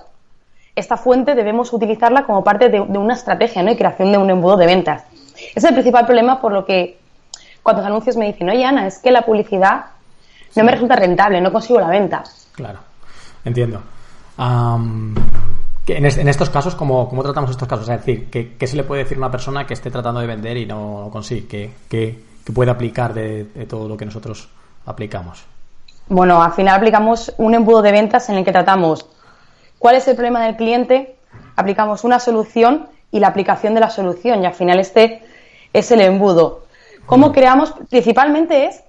esta 0.75 0.97
fuente 0.97 1.35
debemos 1.35 1.73
utilizarla 1.73 2.25
como 2.25 2.43
parte 2.43 2.71
de, 2.71 2.81
una 2.81 3.15
estrategia 3.15 3.63
¿no? 3.63 3.71
y 3.71 3.77
creación 3.77 4.11
de 4.11 4.19
un 4.19 4.29
embudo 4.31 4.57
de 4.57 4.67
ventas. 4.67 5.05
Ese 5.35 5.59
es 5.59 5.65
el 5.65 5.75
principal 5.75 6.07
problema 6.07 6.41
por 6.41 6.53
lo 6.53 6.65
que 6.65 6.99
cuando 7.63 7.83
los 7.83 7.89
anuncios 7.89 8.17
me 8.17 8.27
dicen, 8.27 8.49
oye 8.49 8.65
Ana, 8.65 8.87
es 8.87 8.99
que 8.99 9.11
la 9.11 9.23
publicidad 9.23 9.87
no 10.57 10.65
me 10.65 10.73
resulta 10.73 10.97
rentable, 10.97 11.41
no 11.41 11.53
consigo 11.53 11.81
la 11.81 11.89
venta. 11.89 12.23
Claro, 12.53 12.79
entiendo. 13.45 13.81
en, 14.39 16.29
estos 16.29 16.51
casos, 16.51 16.75
¿cómo, 16.75 17.09
tratamos 17.23 17.51
estos 17.51 17.69
casos? 17.69 17.89
Es 17.89 18.05
decir, 18.05 18.31
¿qué, 18.31 18.67
se 18.67 18.77
le 18.77 18.85
puede 18.85 19.05
decir 19.05 19.17
a 19.17 19.21
una 19.21 19.31
persona 19.31 19.67
que 19.67 19.75
esté 19.75 19.91
tratando 19.91 20.21
de 20.21 20.27
vender 20.27 20.57
y 20.57 20.67
no 20.67 21.09
consigue? 21.13 21.71
¿Qué, 21.89 22.29
puede 22.53 22.71
aplicar 22.71 23.13
de, 23.15 23.45
todo 23.69 23.89
lo 23.89 23.97
que 23.97 24.07
nosotros 24.07 24.49
aplicamos? 24.87 25.45
Bueno, 26.09 26.43
al 26.43 26.53
final 26.53 26.77
aplicamos 26.77 27.33
un 27.37 27.55
embudo 27.55 27.83
de 27.83 27.93
ventas 27.93 28.29
en 28.31 28.37
el 28.37 28.45
que 28.45 28.53
tratamos 28.53 29.07
cuál 29.79 29.97
es 29.97 30.09
el 30.09 30.15
problema 30.15 30.45
del 30.45 30.57
cliente, 30.57 31.17
aplicamos 31.57 32.05
una 32.05 32.19
solución 32.19 32.89
y 33.11 33.21
la 33.21 33.29
aplicación 33.29 33.75
de 33.75 33.81
la 33.81 33.91
solución. 33.91 34.43
Y 34.43 34.47
al 34.47 34.55
final 34.55 34.81
este 34.81 35.23
es 35.73 35.91
el 35.91 36.01
embudo. 36.01 36.65
¿Cómo 37.07 37.33
creamos? 37.33 37.75
Principalmente 37.89 38.67
es 38.67 38.83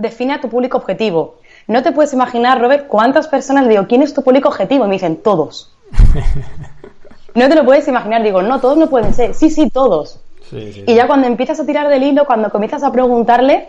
define 0.00 0.34
a 0.34 0.40
tu 0.40 0.48
público 0.48 0.78
objetivo. 0.78 1.36
No 1.66 1.82
te 1.82 1.92
puedes 1.92 2.12
imaginar, 2.12 2.60
Robert, 2.60 2.88
cuántas 2.88 3.28
personas 3.28 3.68
digo, 3.68 3.86
¿quién 3.86 4.02
es 4.02 4.14
tu 4.14 4.22
público 4.22 4.48
objetivo? 4.48 4.84
Y 4.84 4.88
me 4.88 4.94
dicen, 4.94 5.16
todos. 5.16 5.72
no 7.34 7.48
te 7.48 7.54
lo 7.54 7.64
puedes 7.64 7.86
imaginar, 7.86 8.22
digo, 8.22 8.42
no, 8.42 8.60
todos 8.60 8.78
no 8.78 8.88
pueden 8.88 9.14
ser. 9.14 9.34
Sí, 9.34 9.50
sí, 9.50 9.70
todos. 9.70 10.18
y 10.52 10.94
ya 10.94 11.06
cuando 11.06 11.26
empiezas 11.26 11.60
a 11.60 11.66
tirar 11.66 11.88
del 11.88 12.02
hilo, 12.02 12.26
cuando 12.26 12.50
comienzas 12.50 12.82
a 12.82 12.90
preguntarle, 12.90 13.68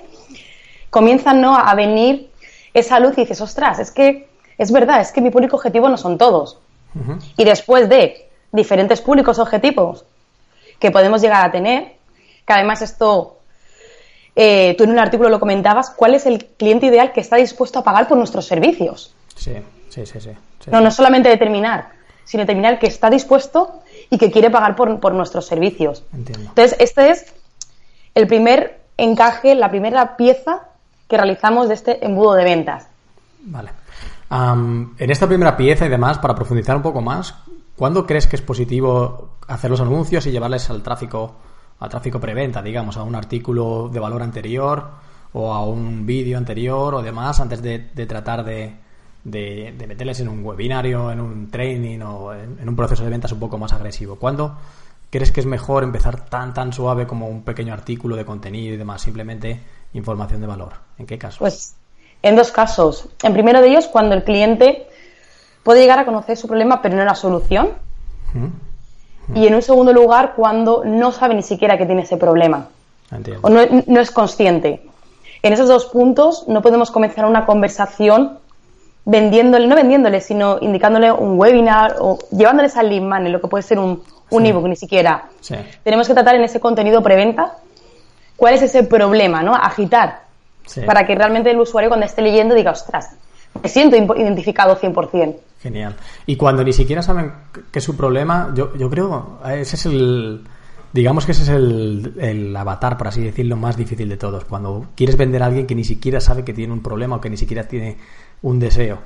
comienzan 0.90 1.42
¿no? 1.42 1.56
a 1.56 1.76
venir 1.76 2.32
esa 2.74 3.00
luz 3.00 3.18
y 3.18 3.22
dices, 3.22 3.42
ostras, 3.42 3.80
es 3.80 3.92
que 3.92 4.28
es 4.58 4.72
verdad, 4.72 5.02
es 5.02 5.12
que 5.12 5.22
mi 5.22 5.30
público 5.30 5.58
objetivo 5.58 5.90
no 5.90 5.98
son 5.98 6.18
todos. 6.18 6.60
Y 7.38 7.46
después 7.46 7.88
de 7.88 8.30
diferentes 8.52 9.00
públicos 9.00 9.40
objetivos 9.40 10.06
que 10.80 10.92
podemos 10.92 11.22
llegar 11.22 11.46
a 11.46 11.52
tener, 11.52 11.96
que 12.46 12.54
además 12.54 12.82
esto 12.82 13.38
eh, 14.36 14.76
tú 14.78 14.86
en 14.86 14.92
un 14.92 15.00
artículo 15.00 15.30
lo 15.30 15.40
comentabas, 15.40 15.90
¿cuál 15.90 16.16
es 16.16 16.26
el 16.26 16.46
cliente 16.46 16.86
ideal 16.86 17.12
que 17.12 17.20
está 17.20 17.36
dispuesto 17.36 17.80
a 17.80 17.84
pagar 17.84 18.08
por 18.08 18.18
nuestros 18.18 18.46
servicios? 18.46 19.14
Sí, 19.36 19.54
sí, 19.90 20.06
sí. 20.06 20.20
sí, 20.20 20.32
No, 20.72 20.82
no 20.82 20.92
solamente 20.92 21.30
determinar, 21.30 21.90
sino 22.24 22.44
determinar 22.44 22.80
que 22.80 22.88
está 22.88 23.10
dispuesto 23.10 23.82
y 24.10 24.18
que 24.18 24.32
quiere 24.32 24.50
pagar 24.50 24.76
por, 24.76 25.14
nuestros 25.14 25.46
servicios. 25.46 26.04
Entiendo. 26.14 26.50
Entonces, 26.50 26.78
este 26.80 27.10
es 27.10 27.34
el 28.16 28.28
primer 28.28 28.82
encaje, 28.98 29.56
la 29.56 29.70
primera 29.70 30.16
pieza 30.16 30.62
que 31.08 31.18
realizamos 31.18 31.68
de 31.68 31.74
este 31.74 32.06
embudo 32.06 32.34
de 32.34 32.44
ventas. 32.44 32.88
Vale. 33.44 33.72
en 34.30 35.12
esta 35.12 35.28
primera 35.28 35.58
pieza 35.58 35.86
y 35.86 35.90
demás, 35.90 36.20
para 36.20 36.36
profundizar 36.36 36.76
un 36.76 36.84
poco 36.84 37.02
más, 37.02 37.36
¿cuándo 37.76 38.06
crees 38.06 38.28
que 38.28 38.36
es 38.38 38.42
positivo 38.42 39.32
hacer 39.48 39.72
los 39.72 39.82
anuncios 39.82 40.26
y 40.26 40.32
llevarles 40.32 40.70
al 40.70 40.84
tráfico 40.84 41.36
a 41.82 41.90
tráfico 41.90 42.20
preventa, 42.20 42.62
digamos, 42.62 42.96
a 42.96 43.04
un 43.04 43.16
artículo 43.16 43.90
de 43.92 44.00
valor 44.00 44.22
anterior 44.22 44.92
o 45.34 45.52
a 45.52 45.66
un 45.66 46.06
vídeo 46.06 46.38
anterior 46.38 46.94
o 46.94 47.02
demás 47.02 47.40
antes 47.40 47.62
de, 47.62 47.80
tratar 48.06 48.46
de, 48.46 48.76
de, 49.24 49.86
meterles 49.88 50.20
en 50.20 50.30
un 50.30 50.46
webinario, 50.46 51.12
en 51.12 51.20
un 51.20 51.50
training 51.50 52.00
o 52.02 52.34
en, 52.34 52.70
un 52.70 52.76
proceso 52.76 53.04
de 53.04 53.10
ventas 53.10 53.32
un 53.32 53.40
poco 53.40 53.58
más 53.58 53.74
agresivo. 53.74 54.18
¿Cuándo 54.18 54.58
crees 55.10 55.32
que 55.32 55.40
es 55.40 55.48
mejor 55.48 55.84
empezar 55.84 56.26
tan 56.26 56.54
tan 56.54 56.72
suave 56.72 57.08
como 57.08 57.28
un 57.28 57.42
pequeño 57.42 57.74
artículo 57.74 58.16
de 58.16 58.26
contenido 58.26 58.76
y 58.76 58.78
demás, 58.78 59.02
simplemente 59.02 59.60
información 59.94 60.40
de 60.40 60.48
valor? 60.48 60.74
¿En 61.00 61.08
qué 61.08 61.18
caso? 61.18 61.40
Pues 61.40 61.76
en 62.22 62.36
dos 62.36 62.52
casos. 62.52 63.10
En 63.24 63.34
primero 63.34 63.60
de 63.60 63.70
ellos, 63.70 63.88
cuando 63.88 64.14
el 64.14 64.24
cliente 64.24 64.88
puede 65.64 65.82
llegar 65.82 65.98
a 65.98 66.06
conocer 66.06 66.38
su 66.38 66.48
problema 66.48 66.80
pero 66.84 66.96
no 66.96 67.06
la 67.06 67.16
solución. 67.16 67.70
Y 69.34 69.48
en 69.48 69.56
un 69.56 69.62
segundo 69.62 69.94
lugar, 69.94 70.34
cuando 70.36 70.84
no 70.84 71.12
sabe 71.12 71.36
ni 71.36 71.44
siquiera 71.44 71.78
que 71.78 71.86
tiene 71.86 72.02
ese 72.02 72.18
problema. 72.18 72.68
O 73.42 73.50
no, 73.50 73.62
es 74.00 74.12
consciente. 74.12 74.82
En 75.44 75.54
esos 75.54 75.68
dos 75.68 75.86
puntos 75.86 76.48
no 76.48 76.62
podemos 76.62 76.92
comenzar 76.92 77.26
una 77.26 77.46
conversación 77.46 78.40
vendiéndole, 79.06 79.68
no 79.68 79.76
vendiéndole, 79.76 80.22
sino 80.22 80.58
indicándole 80.62 81.12
un 81.12 81.40
webinar 81.40 81.96
o 82.00 82.20
llevándoles 82.32 82.78
al 82.78 82.90
lead 82.90 83.02
money, 83.02 83.32
lo 83.32 83.42
que 83.42 83.48
puede 83.48 83.64
ser 83.64 83.80
un, 83.80 84.04
un 84.30 84.46
ebook 84.46 84.68
ni 84.68 84.76
siquiera. 84.76 85.26
Tenemos 85.84 86.08
que 86.08 86.14
tratar 86.14 86.36
en 86.36 86.44
ese 86.44 86.60
contenido 86.60 87.02
preventa 87.02 87.58
cuál 88.36 88.54
es 88.56 88.62
ese 88.62 88.84
problema, 88.84 89.44
¿no? 89.44 89.56
Agitar. 89.56 90.22
Para 90.86 91.06
que 91.06 91.16
realmente 91.16 91.52
el 91.52 91.60
usuario 91.60 91.90
cuando 91.90 92.06
esté 92.06 92.22
leyendo 92.22 92.56
diga, 92.56 92.72
ostras, 92.72 93.16
me 93.62 93.70
siento 93.70 93.96
identificado 93.96 94.78
100%. 94.78 95.36
Genial. 95.62 95.96
Y 96.26 96.36
cuando 96.36 96.64
ni 96.64 96.74
siquiera 96.74 97.02
saben 97.02 97.32
que 97.72 97.80
es 97.80 97.86
su 97.86 97.96
problema, 97.96 98.52
yo, 98.56 98.76
yo 98.76 98.90
creo, 98.90 99.40
ese 99.46 99.76
es 99.76 99.86
el, 99.86 100.44
digamos 100.92 101.26
que 101.26 101.34
ese 101.34 101.44
es 101.44 101.50
el, 101.50 102.56
avatar, 102.56 102.98
por 102.98 103.08
así 103.08 103.22
decirlo, 103.22 103.58
más 103.58 103.78
difícil 103.78 104.10
de 104.10 104.18
todos. 104.18 104.46
Cuando 104.46 104.88
quieres 104.96 105.18
vender 105.18 105.44
a 105.44 105.48
alguien 105.48 105.68
que 105.68 105.76
ni 105.76 105.84
siquiera 105.84 106.20
sabe 106.20 106.44
que 106.44 106.54
tiene 106.54 106.74
un 106.74 106.82
problema 106.82 107.18
o 107.18 107.22
que 107.22 107.30
ni 107.30 107.38
siquiera 107.38 107.68
tiene 107.68 107.98
un 108.42 108.60
deseo. 108.60 109.00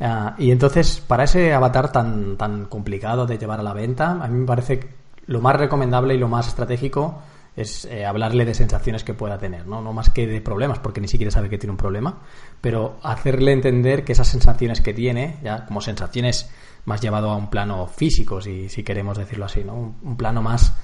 Ah, 0.00 0.34
y 0.38 0.50
entonces, 0.50 1.00
para 1.00 1.24
ese 1.24 1.54
avatar 1.54 1.92
tan, 1.92 2.36
tan 2.36 2.66
complicado 2.66 3.26
de 3.26 3.38
llevar 3.38 3.60
a 3.60 3.62
la 3.62 3.72
venta, 3.72 4.22
a 4.22 4.28
mí 4.28 4.40
me 4.40 4.46
parece 4.46 4.80
lo 5.26 5.40
más 5.40 5.56
recomendable 5.56 6.14
y 6.14 6.18
lo 6.18 6.28
más 6.28 6.48
estratégico 6.48 7.22
es 7.56 7.84
eh, 7.84 8.04
hablarle 8.04 8.44
de 8.44 8.54
sensaciones 8.54 9.04
que 9.04 9.14
pueda 9.14 9.38
tener, 9.38 9.66
¿no? 9.66 9.80
no 9.80 9.92
más 9.92 10.10
que 10.10 10.26
de 10.26 10.40
problemas, 10.40 10.80
porque 10.80 11.00
ni 11.00 11.08
siquiera 11.08 11.30
sabe 11.30 11.48
que 11.48 11.58
tiene 11.58 11.72
un 11.72 11.76
problema, 11.76 12.18
pero 12.60 12.98
hacerle 13.02 13.52
entender 13.52 14.04
que 14.04 14.12
esas 14.12 14.28
sensaciones 14.28 14.80
que 14.80 14.92
tiene, 14.92 15.36
ya 15.42 15.64
como 15.66 15.80
sensaciones 15.80 16.50
más 16.84 17.00
llevado 17.00 17.30
a 17.30 17.36
un 17.36 17.50
plano 17.50 17.86
físico, 17.86 18.40
si, 18.40 18.68
si 18.68 18.82
queremos 18.82 19.18
decirlo 19.18 19.44
así, 19.44 19.62
¿no? 19.62 19.94
un, 20.02 20.16
plano 20.16 20.42
más, 20.42 20.74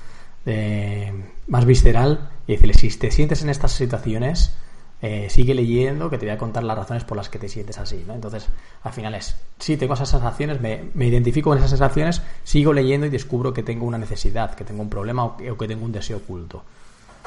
eh, 0.47 1.13
más 1.49 1.65
visceral, 1.65 2.31
y 2.47 2.53
decirle, 2.53 2.75
si 2.75 2.89
te 2.97 3.11
sientes 3.11 3.43
en 3.43 3.51
estas 3.51 3.73
situaciones, 3.73 4.57
eh, 5.03 5.29
sigue 5.31 5.55
leyendo, 5.55 6.11
que 6.11 6.19
te 6.19 6.27
voy 6.27 6.35
a 6.35 6.39
contar 6.39 6.63
las 6.63 6.77
razones 6.77 7.05
por 7.05 7.17
las 7.17 7.29
que 7.29 7.39
te 7.39 7.49
sientes 7.49 7.79
así, 7.79 8.05
¿no? 8.07 8.15
Entonces, 8.15 8.49
al 8.83 8.93
final 8.93 9.15
es, 9.15 9.37
sí, 9.59 9.77
tengo 9.77 9.95
esas 9.95 10.11
sensaciones, 10.11 10.61
me, 10.61 10.91
me 10.95 11.07
identifico 11.07 11.51
con 11.51 11.59
esas 11.59 11.71
sensaciones, 11.71 12.23
sigo 12.45 12.73
leyendo 12.73 13.07
y 13.07 13.11
descubro 13.11 13.55
que 13.55 13.63
tengo 13.63 13.87
una 13.87 13.99
necesidad, 13.99 14.55
que 14.55 14.65
tengo 14.65 14.83
un 14.83 14.91
problema 14.91 15.25
o 15.25 15.37
que, 15.37 15.51
o 15.51 15.57
que 15.57 15.67
tengo 15.67 15.87
un 15.87 15.93
deseo 15.93 16.19
oculto. 16.19 16.63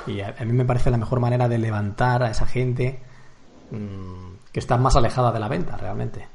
Y 0.06 0.22
a, 0.22 0.36
a, 0.38 0.46
mí 0.46 0.54
me 0.54 0.66
parece 0.66 0.92
la 0.92 0.98
mejor 0.98 1.20
manera 1.20 1.48
de 1.48 1.58
levantar 1.58 2.24
a 2.24 2.30
esa 2.30 2.46
gente 2.46 3.00
mmm, 3.72 4.36
que 4.52 4.60
está 4.60 4.78
más 4.78 4.96
alejada 4.96 5.32
de 5.32 5.40
la 5.40 5.48
venta, 5.48 5.76
realmente. 5.76 6.28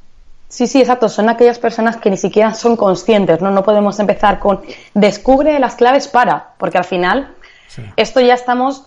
Sí, 0.49 0.67
sí, 0.67 0.81
exacto. 0.81 1.09
Son 1.09 1.29
aquellas 1.29 1.59
personas 1.59 1.99
que 1.99 2.11
ni 2.11 2.17
siquiera 2.17 2.55
son 2.55 2.77
conscientes, 2.77 3.41
¿no? 3.41 3.51
No 3.51 3.63
podemos 3.63 4.01
empezar 4.01 4.39
con 4.39 4.63
descubre 4.95 5.59
las 5.59 5.75
claves 5.75 6.09
para, 6.09 6.55
porque 6.59 6.79
al 6.79 6.85
final 6.85 7.35
sí. 7.69 7.83
esto 7.97 8.21
ya 8.21 8.35
estamos 8.35 8.87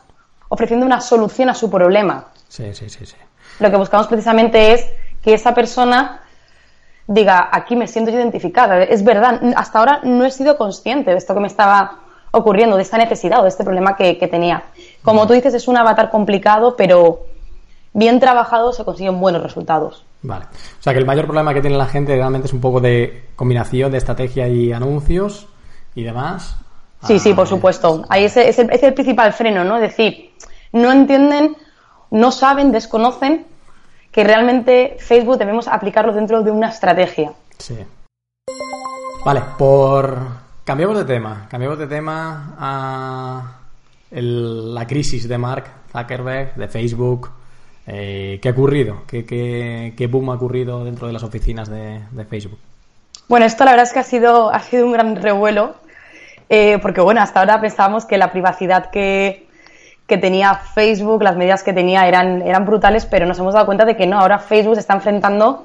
ofreciendo 0.50 0.86
una 0.86 1.00
solución 1.00 1.50
a 1.50 1.54
su 1.54 1.70
problema. 1.70 2.31
Sí, 2.52 2.74
sí, 2.74 2.90
sí, 2.90 3.06
sí. 3.06 3.16
Lo 3.62 3.72
que 3.72 3.78
buscamos 3.78 4.08
precisamente 4.08 4.74
es 4.74 4.86
que 5.24 5.34
esa 5.34 5.54
persona 5.54 6.20
diga, 7.08 7.48
aquí 7.50 7.78
me 7.78 7.88
siento 7.88 8.12
identificada. 8.12 8.84
Es 8.84 9.06
verdad, 9.06 9.40
hasta 9.56 9.80
ahora 9.80 10.02
no 10.04 10.26
he 10.26 10.32
sido 10.32 10.58
consciente 10.58 11.12
de 11.12 11.18
esto 11.18 11.34
que 11.34 11.40
me 11.40 11.48
estaba 11.48 12.00
ocurriendo, 12.32 12.76
de 12.76 12.82
esta 12.82 12.98
necesidad 12.98 13.40
o 13.40 13.44
de 13.44 13.50
este 13.50 13.64
problema 13.64 13.96
que, 13.96 14.18
que 14.18 14.28
tenía. 14.28 14.64
Como 15.02 15.26
tú 15.28 15.34
dices, 15.34 15.54
es 15.54 15.70
un 15.70 15.78
avatar 15.78 16.10
complicado, 16.10 16.76
pero 16.76 17.22
bien 17.94 18.20
trabajado 18.20 18.74
se 18.74 18.84
consiguen 18.84 19.22
buenos 19.22 19.42
resultados. 19.42 20.04
Vale. 20.22 20.44
O 20.78 20.84
sea 20.84 20.92
que 20.92 21.00
el 21.00 21.06
mayor 21.06 21.28
problema 21.28 21.54
que 21.54 21.62
tiene 21.62 21.78
la 21.78 21.88
gente 21.88 22.18
realmente 22.18 22.48
es 22.48 22.54
un 22.54 22.60
poco 22.60 22.82
de 22.82 23.30
combinación 23.38 23.94
de 23.94 23.98
estrategia 23.98 24.50
y 24.50 24.74
anuncios 24.74 25.48
y 25.96 26.04
demás. 26.04 26.58
Sí, 27.06 27.14
ah, 27.16 27.20
sí, 27.20 27.34
por 27.34 27.48
supuesto. 27.48 28.04
Ahí 28.10 28.26
es, 28.26 28.36
es, 28.36 28.60
el, 28.60 28.70
es 28.72 28.84
el 28.84 28.94
principal 28.94 29.32
freno, 29.32 29.64
¿no? 29.64 29.78
Es 29.78 29.84
decir, 29.84 30.32
no 30.74 30.92
entienden, 30.92 31.56
no 32.12 32.32
saben, 32.32 32.72
desconocen 32.72 33.46
que 34.12 34.24
realmente 34.24 34.98
Facebook 35.00 35.38
debemos 35.38 35.68
aplicarlo 35.68 36.14
dentro 36.14 36.44
de 36.44 36.52
una 36.52 36.70
estrategia. 36.70 37.34
Sí. 37.58 37.78
Vale, 39.26 39.42
por 39.58 40.20
cambiamos 40.64 40.98
de 40.98 41.06
tema, 41.06 41.48
cambiamos 41.50 41.80
de 41.80 41.88
tema 41.88 42.56
a 42.60 43.58
el, 44.12 44.76
la 44.76 44.86
crisis 44.86 45.28
de 45.28 45.38
Mark 45.38 45.66
Zuckerberg 45.92 46.56
de 46.56 46.68
Facebook 46.68 47.30
eh, 47.88 48.40
¿Qué 48.42 48.50
ha 48.50 48.52
ocurrido? 48.52 49.04
¿Qué, 49.08 49.26
¿Qué, 49.26 49.94
qué, 49.98 50.08
boom 50.08 50.30
ha 50.30 50.36
ocurrido 50.36 50.84
dentro 50.84 51.08
de 51.08 51.14
las 51.14 51.24
oficinas 51.24 51.68
de, 51.70 52.02
de, 52.12 52.26
Facebook? 52.26 52.60
Bueno, 53.28 53.46
esto 53.46 53.66
la 53.66 53.72
verdad 53.72 53.88
es 53.88 53.94
que 53.94 54.00
ha 54.00 54.04
sido, 54.04 54.54
ha 54.54 54.60
sido 54.60 54.86
un 54.86 54.94
gran 54.94 55.16
revuelo, 55.16 55.76
eh, 56.48 56.78
porque 56.82 57.02
bueno, 57.02 57.22
hasta 57.22 57.40
ahora 57.40 57.60
pensábamos 57.60 58.06
que 58.06 58.18
la 58.18 58.32
privacidad 58.32 58.92
que, 58.92 59.48
que 60.08 60.18
tenía 60.18 60.56
Facebook, 60.56 61.24
las 61.24 61.36
medidas 61.36 61.64
que 61.64 61.74
tenía 61.74 62.08
eran, 62.08 62.42
eran 62.42 62.66
brutales, 62.66 63.06
pero 63.06 63.26
nos 63.26 63.40
hemos 63.40 63.54
dado 63.54 63.66
cuenta 63.66 63.86
de 63.86 63.96
que 63.96 64.08
no, 64.08 64.20
ahora 64.20 64.40
Facebook 64.40 64.76
se 64.76 64.82
está 64.82 64.94
enfrentando 64.94 65.64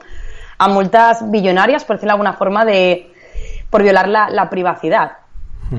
a 0.59 0.69
multas 0.69 1.31
billonarias, 1.31 1.85
por 1.85 1.97
decirlo 1.97 2.11
de 2.11 2.15
alguna 2.15 2.33
forma, 2.35 2.65
de, 2.65 3.13
por 3.71 3.83
violar 3.83 4.09
la, 4.09 4.31
la 4.31 4.49
privacidad. 4.49 5.13
Sí. 5.69 5.77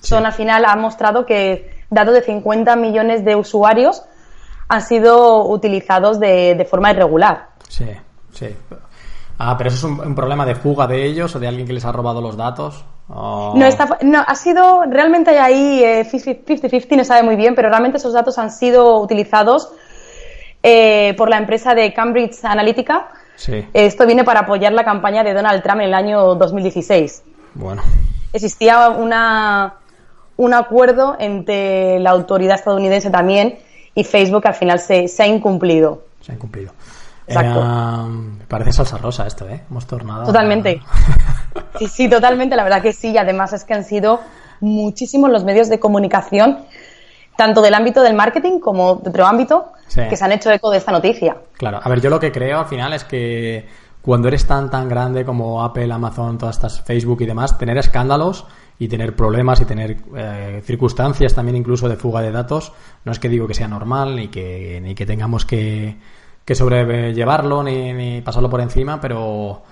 Son 0.00 0.26
al 0.26 0.32
final 0.32 0.64
ha 0.64 0.74
mostrado 0.76 1.26
que 1.26 1.84
datos 1.90 2.14
de 2.14 2.22
50 2.22 2.74
millones 2.76 3.24
de 3.24 3.36
usuarios 3.36 4.02
han 4.68 4.82
sido 4.82 5.46
utilizados 5.48 6.20
de, 6.20 6.54
de 6.54 6.64
forma 6.64 6.90
irregular. 6.90 7.48
Sí, 7.68 7.86
sí. 8.32 8.54
Ah, 9.38 9.56
pero 9.56 9.68
eso 9.68 9.76
es 9.76 9.84
un, 9.84 10.00
un, 10.00 10.14
problema 10.14 10.44
de 10.46 10.54
fuga 10.54 10.86
de 10.86 11.04
ellos 11.04 11.34
o 11.34 11.40
de 11.40 11.48
alguien 11.48 11.66
que 11.66 11.72
les 11.72 11.84
ha 11.84 11.92
robado 11.92 12.20
los 12.20 12.36
datos. 12.36 12.84
Oh. 13.12 13.54
No, 13.56 13.66
está, 13.66 13.98
no, 14.02 14.22
ha 14.24 14.34
sido, 14.36 14.84
realmente 14.88 15.38
ahí 15.38 15.82
50-50, 15.82 16.86
eh, 16.90 16.96
no 16.96 17.04
sabe 17.04 17.22
muy 17.22 17.36
bien, 17.36 17.54
pero 17.54 17.68
realmente 17.68 17.98
esos 17.98 18.12
datos 18.12 18.38
han 18.38 18.50
sido 18.50 19.00
utilizados 19.00 19.72
eh, 20.62 21.14
por 21.16 21.28
la 21.28 21.38
empresa 21.38 21.74
de 21.74 21.92
Cambridge 21.92 22.44
Analytica. 22.44 23.08
Sí. 23.36 23.66
Esto 23.72 24.06
viene 24.06 24.22
para 24.22 24.40
apoyar 24.40 24.72
la 24.72 24.84
campaña 24.84 25.24
de 25.24 25.32
Donald 25.32 25.62
Trump 25.62 25.80
en 25.80 25.88
el 25.88 25.94
año 25.94 26.34
2016. 26.34 27.22
Bueno. 27.54 27.82
Existía 28.32 28.90
una, 28.90 29.74
un 30.36 30.54
acuerdo 30.54 31.16
entre 31.18 31.98
la 31.98 32.10
autoridad 32.10 32.56
estadounidense 32.56 33.10
también 33.10 33.58
y 33.94 34.04
Facebook 34.04 34.46
al 34.46 34.54
final 34.54 34.78
se, 34.78 35.08
se 35.08 35.22
ha 35.22 35.26
incumplido. 35.26 36.04
Se 36.20 36.32
ha 36.32 36.34
incumplido. 36.36 36.72
Exacto. 37.30 37.60
Era, 37.60 38.06
parece 38.48 38.72
salsa 38.72 38.98
rosa 38.98 39.26
esto, 39.26 39.48
¿eh? 39.48 39.62
Hemos 39.70 39.86
tornado. 39.86 40.24
Totalmente. 40.24 40.82
sí, 41.78 41.86
sí, 41.86 42.08
totalmente. 42.10 42.56
La 42.56 42.64
verdad 42.64 42.82
que 42.82 42.92
sí. 42.92 43.12
Y 43.12 43.18
además 43.18 43.52
es 43.52 43.64
que 43.64 43.74
han 43.74 43.84
sido 43.84 44.20
muchísimos 44.60 45.30
los 45.30 45.44
medios 45.44 45.68
de 45.68 45.78
comunicación, 45.78 46.58
tanto 47.36 47.62
del 47.62 47.74
ámbito 47.74 48.02
del 48.02 48.14
marketing 48.14 48.58
como 48.58 48.96
de 48.96 49.10
otro 49.10 49.26
ámbito, 49.26 49.72
sí. 49.86 50.02
que 50.08 50.16
se 50.16 50.24
han 50.24 50.32
hecho 50.32 50.50
eco 50.50 50.70
de 50.70 50.78
esta 50.78 50.92
noticia. 50.92 51.36
Claro. 51.56 51.80
A 51.82 51.88
ver, 51.88 52.00
yo 52.00 52.10
lo 52.10 52.20
que 52.20 52.32
creo 52.32 52.58
al 52.58 52.66
final 52.66 52.92
es 52.92 53.04
que 53.04 53.66
cuando 54.02 54.28
eres 54.28 54.46
tan 54.46 54.70
tan 54.70 54.88
grande 54.88 55.24
como 55.24 55.62
Apple, 55.62 55.92
Amazon, 55.92 56.38
todas 56.38 56.56
estas 56.56 56.80
Facebook 56.80 57.22
y 57.22 57.26
demás, 57.26 57.56
tener 57.58 57.78
escándalos 57.78 58.46
y 58.78 58.88
tener 58.88 59.14
problemas 59.14 59.60
y 59.60 59.66
tener 59.66 59.98
eh, 60.16 60.62
circunstancias 60.64 61.34
también 61.34 61.56
incluso 61.56 61.88
de 61.88 61.96
fuga 61.96 62.22
de 62.22 62.32
datos, 62.32 62.72
no 63.04 63.12
es 63.12 63.18
que 63.18 63.28
digo 63.28 63.46
que 63.46 63.54
sea 63.54 63.68
normal 63.68 64.16
ni 64.16 64.28
que, 64.28 64.80
ni 64.82 64.94
que 64.94 65.04
tengamos 65.04 65.44
que, 65.44 65.98
que 66.44 66.54
sobrellevarlo 66.54 67.62
ni, 67.62 67.92
ni 67.92 68.20
pasarlo 68.22 68.50
por 68.50 68.60
encima, 68.60 69.00
pero, 69.00 69.62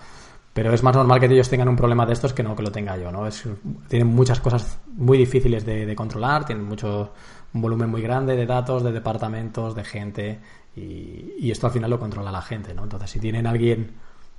pero 0.52 0.72
es 0.72 0.82
más 0.82 0.94
normal 0.94 1.20
que 1.20 1.26
ellos 1.26 1.48
tengan 1.48 1.68
un 1.68 1.76
problema 1.76 2.06
de 2.06 2.12
estos 2.12 2.32
que 2.32 2.42
no 2.42 2.54
que 2.54 2.62
lo 2.62 2.70
tenga 2.70 2.96
yo, 2.96 3.10
¿no? 3.10 3.26
Es, 3.26 3.44
tienen 3.88 4.08
muchas 4.08 4.40
cosas 4.40 4.78
muy 4.94 5.18
difíciles 5.18 5.64
de, 5.64 5.86
de 5.86 5.96
controlar, 5.96 6.44
tienen 6.44 6.64
mucho 6.64 7.12
un 7.54 7.62
volumen 7.62 7.90
muy 7.90 8.02
grande 8.02 8.36
de 8.36 8.46
datos, 8.46 8.82
de 8.82 8.92
departamentos, 8.92 9.74
de 9.74 9.84
gente 9.84 10.38
y, 10.76 11.50
esto 11.50 11.66
al 11.66 11.72
final 11.72 11.90
lo 11.90 11.98
controla 11.98 12.30
la 12.30 12.42
gente, 12.42 12.74
¿no? 12.74 12.84
Entonces 12.84 13.10
si 13.10 13.20
tienen 13.20 13.46
alguien 13.46 13.94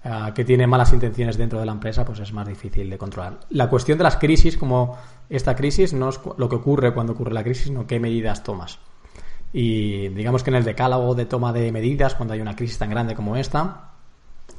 uh, 0.05 0.31
que 0.33 0.45
tiene 0.45 0.67
malas 0.67 0.93
intenciones 0.93 1.37
dentro 1.37 1.59
de 1.59 1.65
la 1.65 1.71
empresa, 1.71 2.05
pues 2.05 2.19
es 2.19 2.31
más 2.33 2.47
difícil 2.47 2.89
de 2.89 2.97
controlar. 2.97 3.39
La 3.49 3.69
cuestión 3.69 3.97
de 3.97 4.03
las 4.03 4.17
crisis, 4.17 4.57
como 4.57 4.97
esta 5.29 5.55
crisis, 5.55 5.93
no 5.93 6.09
es 6.09 6.19
lo 6.37 6.47
que 6.47 6.55
ocurre 6.55 6.93
cuando 6.93 7.13
ocurre 7.13 7.33
la 7.33 7.43
crisis, 7.43 7.65
sino 7.65 7.87
qué 7.87 7.99
medidas 7.99 8.43
tomas. 8.43 8.79
Y 9.51 10.09
digamos 10.09 10.43
que 10.43 10.51
en 10.51 10.57
el 10.57 10.63
decálogo 10.63 11.15
de 11.15 11.25
toma 11.25 11.51
de 11.53 11.71
medidas, 11.71 12.15
cuando 12.15 12.33
hay 12.33 12.41
una 12.41 12.55
crisis 12.55 12.77
tan 12.77 12.89
grande 12.89 13.15
como 13.15 13.35
esta, 13.35 13.91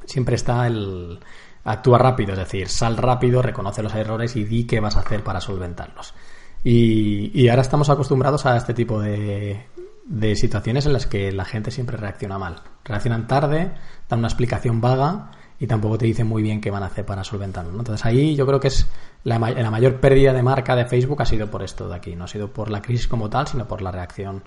siempre 0.05 0.35
está 0.35 0.67
el 0.67 1.21
actúa 1.65 1.99
rápido, 1.99 2.33
es 2.33 2.39
decir, 2.39 2.69
sal 2.69 2.97
rápido, 2.97 3.43
reconoce 3.43 3.83
los 3.83 3.95
errores 3.95 4.35
y 4.37 4.45
di 4.45 4.65
qué 4.65 4.81
vas 4.81 4.97
a 4.97 5.01
hacer 5.01 5.23
para 5.23 5.41
solventarlos. 5.41 6.15
Y, 6.63 7.49
ahora 7.49 7.63
estamos 7.63 7.89
acostumbrados 7.89 8.45
a 8.45 8.57
este 8.57 8.75
tipo 8.75 9.01
de, 9.01 9.67
de 10.05 10.37
situaciones 10.37 10.85
en 10.87 10.93
las 10.93 11.07
que 11.07 11.33
la 11.33 11.45
gente 11.45 11.71
siempre 11.71 11.97
reacciona 11.97 12.39
mal. 12.39 12.57
Reaccionan 12.85 13.27
tarde, 13.27 13.73
dan 14.09 14.19
una 14.19 14.29
explicación 14.29 14.81
vaga 14.81 15.31
y 15.59 15.67
tampoco 15.67 15.99
te 15.99 16.07
dicen 16.07 16.27
muy 16.27 16.43
bien 16.43 16.61
qué 16.61 16.71
van 16.71 16.83
a 16.83 16.87
hacer 16.87 17.07
para 17.07 17.25
solventarlo. 17.25 17.79
Entonces 17.79 18.05
ahí 18.05 18.35
yo 18.35 18.47
creo 18.47 18.61
que 18.61 18.69
es 18.69 18.87
la, 19.25 19.39
la, 19.39 19.71
mayor 19.71 20.01
pérdida 20.01 20.33
de 20.33 20.43
marca 20.43 20.77
de 20.77 20.85
Facebook 20.87 21.23
ha 21.23 21.27
sido 21.27 21.51
por 21.51 21.63
esto 21.63 21.89
de 21.89 21.97
aquí. 21.97 22.15
No 22.15 22.25
ha 22.25 22.29
sido 22.29 22.53
por 22.53 22.71
la 22.71 22.83
crisis 22.83 23.09
como 23.09 23.31
tal, 23.31 23.47
sino 23.47 23.67
por 23.67 23.81
la 23.81 23.91
reacción 23.91 24.43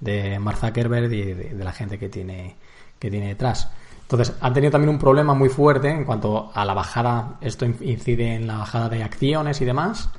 de 0.00 0.38
Mark 0.38 0.58
Zuckerberg 0.58 1.12
y 1.12 1.22
de, 1.32 1.64
la 1.64 1.72
gente 1.72 1.98
que 1.98 2.08
tiene, 2.08 2.56
que 2.98 3.10
tiene 3.10 3.28
detrás. 3.28 3.70
Entonces, 4.02 4.34
han 4.40 4.54
tenido 4.54 4.70
también 4.70 4.90
un 4.90 4.98
problema 4.98 5.34
muy 5.34 5.48
fuerte 5.48 5.90
en 5.90 6.04
cuanto 6.04 6.50
a 6.54 6.64
la 6.64 6.74
bajada, 6.74 7.36
esto 7.40 7.66
incide 7.66 8.34
en 8.34 8.46
la 8.46 8.58
bajada 8.58 8.88
de 8.88 9.02
acciones 9.02 9.60
y 9.60 9.64
demás. 9.64 10.10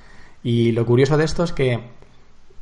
Y 0.44 0.72
lo 0.74 0.86
curioso 0.86 1.18
de 1.18 1.26
esto 1.26 1.44
es 1.44 1.54
que 1.54 1.80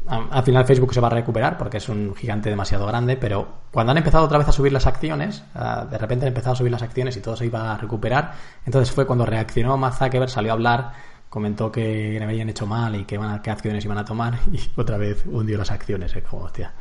al 0.07 0.43
final 0.43 0.65
Facebook 0.65 0.93
se 0.93 1.01
va 1.01 1.07
a 1.07 1.11
recuperar 1.11 1.57
porque 1.57 1.77
es 1.77 1.89
un 1.89 2.15
gigante 2.15 2.49
demasiado 2.49 2.85
grande, 2.85 3.17
pero 3.17 3.47
cuando 3.71 3.91
han 3.91 3.97
empezado 3.97 4.23
otra 4.23 4.37
vez 4.37 4.47
a 4.47 4.53
subir 4.53 4.71
las 4.71 4.87
acciones, 4.87 5.43
de 5.53 5.97
repente 5.97 6.25
han 6.25 6.29
empezado 6.29 6.53
a 6.53 6.55
subir 6.55 6.71
las 6.71 6.81
acciones 6.81 7.17
y 7.17 7.21
todo 7.21 7.35
se 7.35 7.45
iba 7.45 7.73
a 7.73 7.77
recuperar, 7.77 8.33
entonces 8.65 8.93
fue 8.93 9.05
cuando 9.05 9.25
reaccionó 9.25 9.75
Mark 9.75 9.95
Zuckerberg, 9.95 10.29
salió 10.29 10.51
a 10.51 10.53
hablar, 10.53 10.93
comentó 11.29 11.71
que 11.71 12.15
le 12.17 12.23
habían 12.23 12.47
hecho 12.49 12.65
mal 12.65 12.95
y 12.95 13.03
qué 13.03 13.17
acciones 13.17 13.83
iban 13.83 13.97
a 13.97 14.05
tomar 14.05 14.39
y 14.51 14.59
otra 14.79 14.97
vez 14.97 15.25
hundió 15.25 15.57
las 15.57 15.71
acciones, 15.71 16.15
es 16.15 16.23
como, 16.23 16.43
hostia, 16.43 16.73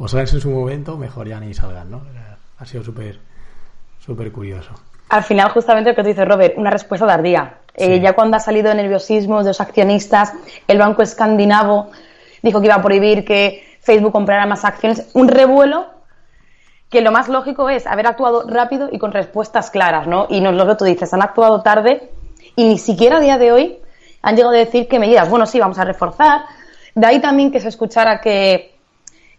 o 0.00 0.08
salen 0.08 0.26
en 0.32 0.40
su 0.40 0.50
momento, 0.50 0.96
mejor 0.96 1.28
ya 1.28 1.38
ni 1.38 1.52
salgan, 1.52 1.90
¿no? 1.90 2.00
Ha 2.58 2.64
sido 2.64 2.82
súper, 2.82 3.18
súper 3.98 4.32
curioso. 4.32 4.70
Al 5.10 5.22
final, 5.22 5.50
justamente 5.50 5.90
lo 5.90 5.96
que 5.96 6.02
tú 6.02 6.08
dices, 6.08 6.26
Robert, 6.26 6.54
una 6.56 6.70
respuesta 6.70 7.06
tardía. 7.06 7.58
Sí. 7.76 7.84
Eh, 7.84 8.00
ya 8.00 8.14
cuando 8.14 8.38
ha 8.38 8.40
salido 8.40 8.72
nerviosismo 8.72 9.42
de 9.42 9.50
los 9.50 9.60
accionistas, 9.60 10.32
el 10.66 10.78
banco 10.78 11.02
escandinavo 11.02 11.90
dijo 12.42 12.60
que 12.60 12.66
iba 12.66 12.76
a 12.76 12.82
prohibir 12.82 13.26
que 13.26 13.62
Facebook 13.82 14.12
comprara 14.12 14.46
más 14.46 14.64
acciones. 14.64 15.10
Un 15.12 15.28
revuelo 15.28 15.86
que 16.88 17.02
lo 17.02 17.12
más 17.12 17.28
lógico 17.28 17.68
es 17.68 17.86
haber 17.86 18.06
actuado 18.06 18.48
rápido 18.48 18.88
y 18.90 18.98
con 18.98 19.12
respuestas 19.12 19.70
claras, 19.70 20.06
¿no? 20.06 20.26
Y 20.30 20.40
no 20.40 20.48
es 20.50 20.56
lo 20.56 20.66
que 20.66 20.76
tú 20.76 20.84
dices, 20.86 21.12
han 21.12 21.22
actuado 21.22 21.60
tarde 21.60 22.10
y 22.56 22.64
ni 22.64 22.78
siquiera 22.78 23.18
a 23.18 23.20
día 23.20 23.36
de 23.36 23.52
hoy 23.52 23.78
han 24.22 24.34
llegado 24.34 24.54
a 24.54 24.58
decir 24.58 24.88
que 24.88 24.98
medidas, 24.98 25.28
bueno, 25.28 25.44
sí, 25.44 25.60
vamos 25.60 25.78
a 25.78 25.84
reforzar. 25.84 26.42
De 26.94 27.06
ahí 27.06 27.20
también 27.20 27.52
que 27.52 27.60
se 27.60 27.68
escuchara 27.68 28.20
que 28.22 28.79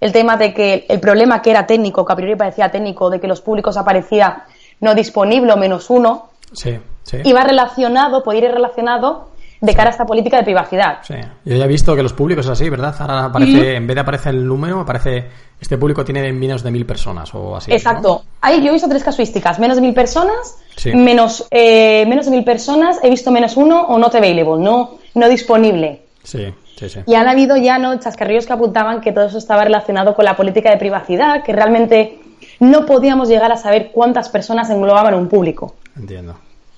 el 0.01 0.11
tema 0.11 0.35
de 0.35 0.53
que 0.53 0.85
el 0.89 0.99
problema 0.99 1.41
que 1.41 1.51
era 1.51 1.65
técnico, 1.65 2.03
que 2.03 2.13
a 2.13 2.15
priori 2.15 2.35
parecía 2.35 2.69
técnico, 2.69 3.09
de 3.09 3.19
que 3.21 3.27
los 3.27 3.39
públicos 3.39 3.77
aparecía 3.77 4.45
no 4.81 4.95
disponible 4.95 5.53
o 5.53 5.57
menos 5.57 5.89
uno, 5.89 6.31
sí, 6.51 6.77
sí. 7.03 7.17
iba 7.23 7.43
relacionado, 7.43 8.23
podía 8.23 8.45
ir 8.45 8.51
relacionado 8.51 9.29
de 9.61 9.75
cara 9.75 9.89
a 9.89 9.91
esta 9.91 10.05
política 10.05 10.37
de 10.37 10.43
privacidad. 10.43 10.97
Sí, 11.03 11.13
yo 11.45 11.55
ya 11.55 11.65
he 11.65 11.67
visto 11.67 11.95
que 11.95 12.01
los 12.01 12.13
públicos 12.13 12.45
es 12.45 12.51
así, 12.51 12.67
¿verdad? 12.67 12.95
Ahora 12.97 13.25
aparece, 13.25 13.75
en 13.75 13.85
vez 13.85 13.93
de 13.93 14.01
aparecer 14.01 14.33
el 14.33 14.45
número, 14.45 14.79
aparece 14.79 15.27
este 15.59 15.77
público 15.77 16.03
tiene 16.03 16.33
menos 16.33 16.63
de 16.63 16.71
mil 16.71 16.87
personas 16.87 17.33
o 17.35 17.55
así. 17.55 17.71
Exacto. 17.71 18.23
Ahí 18.41 18.63
yo 18.63 18.69
he 18.69 18.73
visto 18.73 18.89
tres 18.89 19.03
casuísticas, 19.03 19.59
menos 19.59 19.77
de 19.77 19.81
mil 19.81 19.93
personas, 19.93 20.57
menos, 20.85 21.47
eh, 21.51 22.03
menos 22.07 22.25
de 22.25 22.31
mil 22.31 22.43
personas, 22.43 22.97
he 23.03 23.09
visto 23.11 23.29
menos 23.29 23.55
uno 23.55 23.81
o 23.81 23.99
not 23.99 24.15
available, 24.15 24.57
no, 24.57 24.97
no 25.13 25.29
disponible. 25.29 26.01
Sí, 26.23 26.51
sí, 26.81 26.89
sí. 26.89 26.99
Y 27.05 27.15
han 27.15 27.27
habido 27.27 27.55
ya 27.57 27.77
no 27.77 27.97
chascarrillos 27.99 28.45
que 28.45 28.53
apuntaban 28.53 29.01
que 29.01 29.11
todo 29.11 29.25
eso 29.25 29.37
estaba 29.37 29.63
relacionado 29.63 30.15
con 30.15 30.25
la 30.25 30.35
política 30.35 30.71
de 30.71 30.77
privacidad, 30.77 31.43
que 31.43 31.53
realmente 31.53 32.19
no 32.59 32.85
podíamos 32.85 33.29
llegar 33.29 33.51
a 33.51 33.57
saber 33.57 33.91
cuántas 33.91 34.29
personas 34.29 34.69
englobaban 34.69 35.13
un 35.13 35.27
público. 35.27 35.75
Entiendo. 35.95 36.35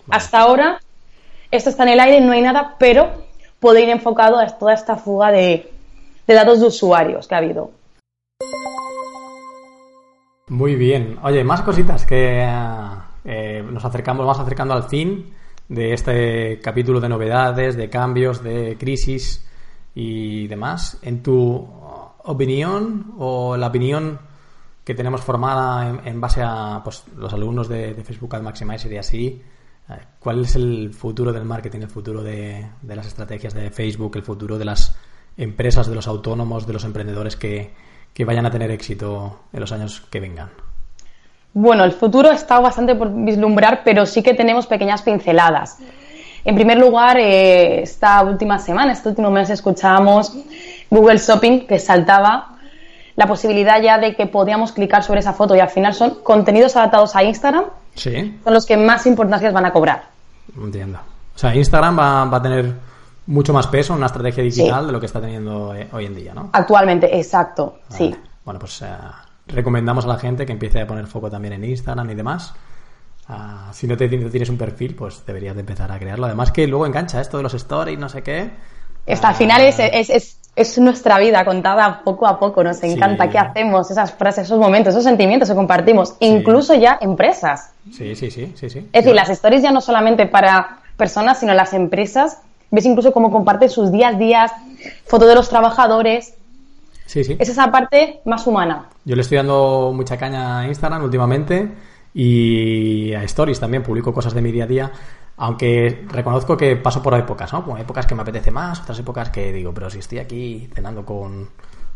Hasta 0.10 0.40
ahora, 0.40 0.80
esto 1.52 1.70
está 1.70 1.84
en 1.84 1.90
el 1.90 2.00
aire, 2.00 2.22
no 2.22 2.34
hay 2.34 2.42
nada, 2.42 2.76
pero 2.78 3.12
puede 3.60 3.84
ir 3.84 3.90
enfocado 3.90 4.38
a 4.38 4.48
toda 4.48 4.74
esta 4.74 4.98
fuga 4.98 5.32
de, 5.32 5.72
datos 6.28 6.60
de 6.60 6.68
usuarios 6.68 7.28
que 7.28 7.36
ha 7.36 7.38
habido. 7.38 7.72
Muy 10.50 10.76
bien. 10.76 11.18
Oye, 11.24 11.44
más 11.44 11.62
cositas 11.62 12.06
que 12.06 12.46
eh, 13.26 13.64
nos 13.72 13.86
acercamos, 13.86 14.26
vamos 14.26 14.40
acercando 14.40 14.74
al 14.74 14.84
fin 14.84 15.34
de 15.70 15.94
este 15.94 16.60
capítulo 16.62 17.00
de 17.00 17.10
novedades, 17.10 17.78
de 17.78 17.90
cambios, 17.90 18.44
de 18.44 18.78
crisis 18.78 19.46
y 19.96 20.48
demás. 20.48 21.00
En 21.02 21.22
tu 21.24 21.68
opinión 22.26 23.14
o 23.18 23.58
la 23.58 23.68
opinión 23.68 24.20
que 24.84 24.94
tenemos 24.94 25.22
formada 25.22 26.02
en, 26.04 26.20
base 26.20 26.42
a 26.44 26.82
pues, 26.84 27.04
los 27.16 27.34
alumnos 27.34 27.70
de, 27.70 27.96
Facebook 28.04 28.36
Ad 28.36 28.42
Maximizer 28.42 28.92
y 28.92 28.98
así, 28.98 29.42
eh, 29.90 29.94
¿cuál 30.20 30.42
es 30.42 30.56
el 30.56 30.94
futuro 30.94 31.32
del 31.32 31.46
marketing, 31.46 31.82
el 31.82 31.90
futuro 31.90 32.22
de, 32.22 32.68
las 32.88 33.08
estrategias 33.08 33.54
de 33.54 33.70
Facebook, 33.72 34.16
el 34.16 34.24
futuro 34.24 34.58
de 34.58 34.66
las 34.66 34.98
empresas, 35.38 35.88
de 35.88 35.96
los 35.96 36.08
autónomos, 36.08 36.68
de 36.68 36.74
los 36.74 36.84
emprendedores 36.84 37.36
que 37.36 37.74
vayan 38.26 38.46
a 38.46 38.52
tener 38.52 38.72
éxito 38.72 39.44
en 39.54 39.60
los 39.60 39.72
años 39.72 40.02
que 40.10 40.20
vengan? 40.20 40.50
Bueno, 41.54 41.84
el 41.84 41.92
futuro 41.92 42.32
está 42.32 42.60
bastante 42.60 42.96
por 42.96 43.14
vislumbrar, 43.14 43.82
pero 43.86 44.08
sí 44.08 44.24
que 44.24 44.34
tenemos 44.34 44.66
pequeñas 44.66 45.04
pinceladas. 45.04 45.78
En 46.46 46.56
primer 46.56 46.78
lugar, 46.78 47.18
eh, 47.18 47.84
esta 47.84 48.22
última 48.24 48.60
semana, 48.60 48.92
este 48.92 49.10
último 49.10 49.32
mes, 49.32 49.50
escuchábamos 49.50 50.34
Google 50.90 51.18
Shopping 51.18 51.66
que 51.66 51.80
saltaba 51.80 52.58
la 53.16 53.28
posibilidad 53.28 53.82
ya 53.82 53.98
de 53.98 54.16
que 54.16 54.26
podíamos 54.26 54.72
clicar 54.72 55.04
sobre 55.04 55.20
esa 55.20 55.34
foto 55.34 55.56
y 55.56 55.60
al 55.60 55.70
final 55.70 55.94
son 55.94 56.16
contenidos 56.24 56.76
adaptados 56.76 57.16
a 57.16 57.24
Instagram, 57.24 57.66
sí. 57.96 58.40
son 58.44 58.54
los 58.54 58.66
que 58.66 58.76
más 58.76 59.06
importancia 59.06 59.52
van 59.52 59.66
a 59.66 59.72
cobrar. 59.72 60.06
Entiendo. 60.58 61.00
O 61.36 61.38
sea, 61.38 61.56
Instagram 61.56 61.98
va, 61.98 62.36
a 62.36 62.42
tener 62.42 62.74
mucho 63.28 63.54
más 63.54 63.68
peso 63.68 63.94
en 63.94 63.98
una 63.98 64.08
estrategia 64.08 64.44
digital 64.44 64.88
de 64.88 64.92
lo 64.92 65.00
que 65.00 65.06
está 65.06 65.22
teniendo 65.22 65.74
eh, 65.74 65.88
hoy 65.94 66.06
en 66.06 66.16
día, 66.16 66.34
¿no? 66.34 66.50
Actualmente, 66.52 67.16
exacto, 67.18 67.80
sí. 67.90 68.14
Bueno, 68.44 68.60
pues 68.60 68.82
eh, 68.82 68.88
recomendamos 69.48 70.06
a 70.06 70.10
la 70.10 70.18
gente 70.18 70.46
que 70.46 70.52
empiece 70.52 70.82
a 70.82 70.88
poner 70.88 71.08
foco 71.08 71.30
también 71.30 71.54
en 71.54 71.64
Instagram 71.64 72.10
y 72.10 72.16
demás. 72.16 72.54
Ah, 73.28 73.70
si 73.74 73.88
no 73.88 73.96
te, 73.96 74.08
tienes 74.08 74.50
un 74.50 74.58
perfil, 74.58 74.96
pues 74.96 75.26
deberías 75.26 75.56
de 75.56 75.62
empezar 75.62 75.92
a 75.92 76.00
crearlo. 76.00 76.26
Además 76.26 76.52
que 76.52 76.68
luego 76.68 76.86
engancha 76.86 77.22
esto 77.22 77.38
de 77.38 77.44
los 77.44 77.54
stories, 77.54 77.98
no 77.98 78.10
sé 78.10 78.22
qué. 78.22 78.52
Está, 79.06 79.30
al 79.30 79.36
final 79.36 79.62
es, 79.62 79.80
es 79.80 80.38
es 80.56 80.78
nuestra 80.78 81.18
vida 81.18 81.44
contada 81.46 82.02
poco 82.04 82.28
a 82.28 82.40
poco, 82.40 82.64
nos 82.64 82.84
encanta 82.84 83.30
qué 83.30 83.40
hacemos, 83.40 83.90
esas 83.90 84.12
frases, 84.14 84.46
esos 84.46 84.60
momentos, 84.60 84.94
esos 84.94 85.04
sentimientos 85.04 85.50
que 85.50 85.56
compartimos, 85.56 86.16
incluso 86.20 86.76
ya 86.76 87.00
empresas. 87.02 87.72
Sí, 87.92 88.16
sí, 88.16 88.30
sí, 88.30 88.54
sí, 88.56 88.70
sí. 88.70 88.80
Es 88.94 89.04
decir, 89.04 89.16
las 89.16 89.30
stories 89.30 89.64
ya 89.64 89.72
no 89.72 89.82
solamente 89.82 90.28
para 90.28 90.80
personas, 90.96 91.40
sino 91.40 91.54
las 91.56 91.74
empresas, 91.74 92.40
ves 92.70 92.86
incluso 92.86 93.12
cómo 93.14 93.32
comparten 93.32 93.70
sus 93.70 93.92
días, 93.92 94.20
días, 94.20 94.52
fotos 95.06 95.28
de 95.28 95.36
los 95.36 95.50
trabajadores. 95.50 96.36
Sí, 97.08 97.24
sí. 97.24 97.36
Es 97.40 97.50
esa 97.50 97.72
parte 97.72 98.22
más 98.26 98.46
humana. 98.46 98.90
Yo 99.06 99.16
le 99.16 99.24
estoy 99.24 99.38
dando 99.38 99.92
mucha 99.94 100.18
caña 100.18 100.60
a 100.60 100.68
Instagram 100.68 101.04
últimamente 101.04 101.72
y 102.14 103.14
a 103.14 103.24
Stories 103.24 103.60
también, 103.60 103.84
publico 103.84 104.14
cosas 104.14 104.34
de 104.34 104.42
mi 104.42 104.52
día 104.52 104.66
a 104.66 104.68
día 104.68 104.92
aunque 105.38 106.06
reconozco 106.08 106.56
que 106.56 106.76
paso 106.76 107.02
por 107.02 107.18
épocas, 107.18 107.52
¿no? 107.54 107.64
Como 107.64 107.78
épocas 107.78 108.06
que 108.06 108.16
me 108.16 108.22
apetece 108.22 108.52
más, 108.52 108.82
otras 108.82 109.00
épocas 109.00 109.30
que 109.30 109.52
digo, 109.52 109.74
pero 109.74 109.90
si 109.90 110.00
estoy 110.00 110.20
aquí 110.20 110.70
cenando 110.74 111.06
con, 111.06 111.50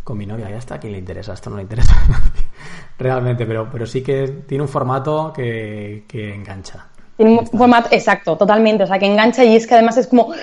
mi 0.10 0.26
novia, 0.26 0.50
ya 0.50 0.58
está, 0.58 0.76
¿a 0.76 0.80
quién 0.80 0.94
le 0.94 1.00
interesa? 1.00 1.34
Esto 1.34 1.50
no 1.50 1.58
le 1.58 1.64
interesa 1.64 1.94
a 1.94 2.08
nadie. 2.08 2.44
Realmente, 2.98 3.46
pero, 3.46 3.70
pero 3.72 3.86
sí 3.86 4.02
que 4.02 4.28
tiene 4.48 4.64
un 4.64 4.70
formato 4.70 5.34
que, 5.34 6.04
engancha. 6.14 6.88
Tiene 7.18 7.40
un 7.40 7.46
formato, 7.46 7.90
exacto, 7.92 8.38
totalmente. 8.38 8.84
O 8.84 8.88
sea, 8.88 8.98
que 8.98 9.06
engancha 9.06 9.44
y 9.44 9.56
es 9.56 9.68
que 9.68 9.74
además 9.74 9.98
es 9.98 10.08
como, 10.08 10.34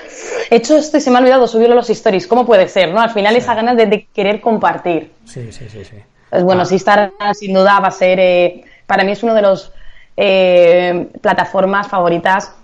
he 0.51 0.57
hecho 0.57 0.77
esto 0.77 0.99
y 0.99 1.01
se 1.01 1.11
me 1.11 1.17
ha 1.17 1.21
olvidado 1.21 1.47
subirlo 1.47 1.73
a 1.73 1.77
los 1.77 1.89
stories. 1.89 2.27
¿Cómo 2.27 2.45
puede 2.45 2.69
ser, 2.69 2.93
no? 2.93 3.01
Al 3.01 3.11
final 3.11 3.35
esa 3.37 3.55
ganas 3.55 3.77
de, 3.77 4.07
querer 4.13 4.41
compartir. 4.41 5.13
Sí, 5.25 5.51
sí, 5.51 5.69
sí, 5.69 5.85
sí. 5.85 5.97
Pues 6.29 6.43
bueno, 6.45 6.63
ah. 6.63 6.67
sí 6.67 6.77
estará, 6.77 7.13
sin 7.33 7.55
duda 7.55 7.81
va 7.81 7.89
a 7.89 7.93
ser, 7.93 8.21
eh, 8.21 8.65
para 8.87 9.05
mí 9.05 9.13
es 9.13 9.23
uno 9.23 9.35
de 9.35 9.43
los 9.43 9.73
eh, 10.17 11.09
plataformas 11.21 11.89
favoritas 11.89 12.55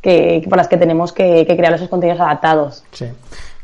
que, 0.00 0.44
por 0.48 0.58
las 0.58 0.68
que 0.68 0.76
tenemos 0.76 1.12
que, 1.12 1.44
crear 1.46 1.72
esos 1.74 1.88
contenidos 1.88 2.20
adaptados. 2.20 2.84
Sí. 2.92 3.06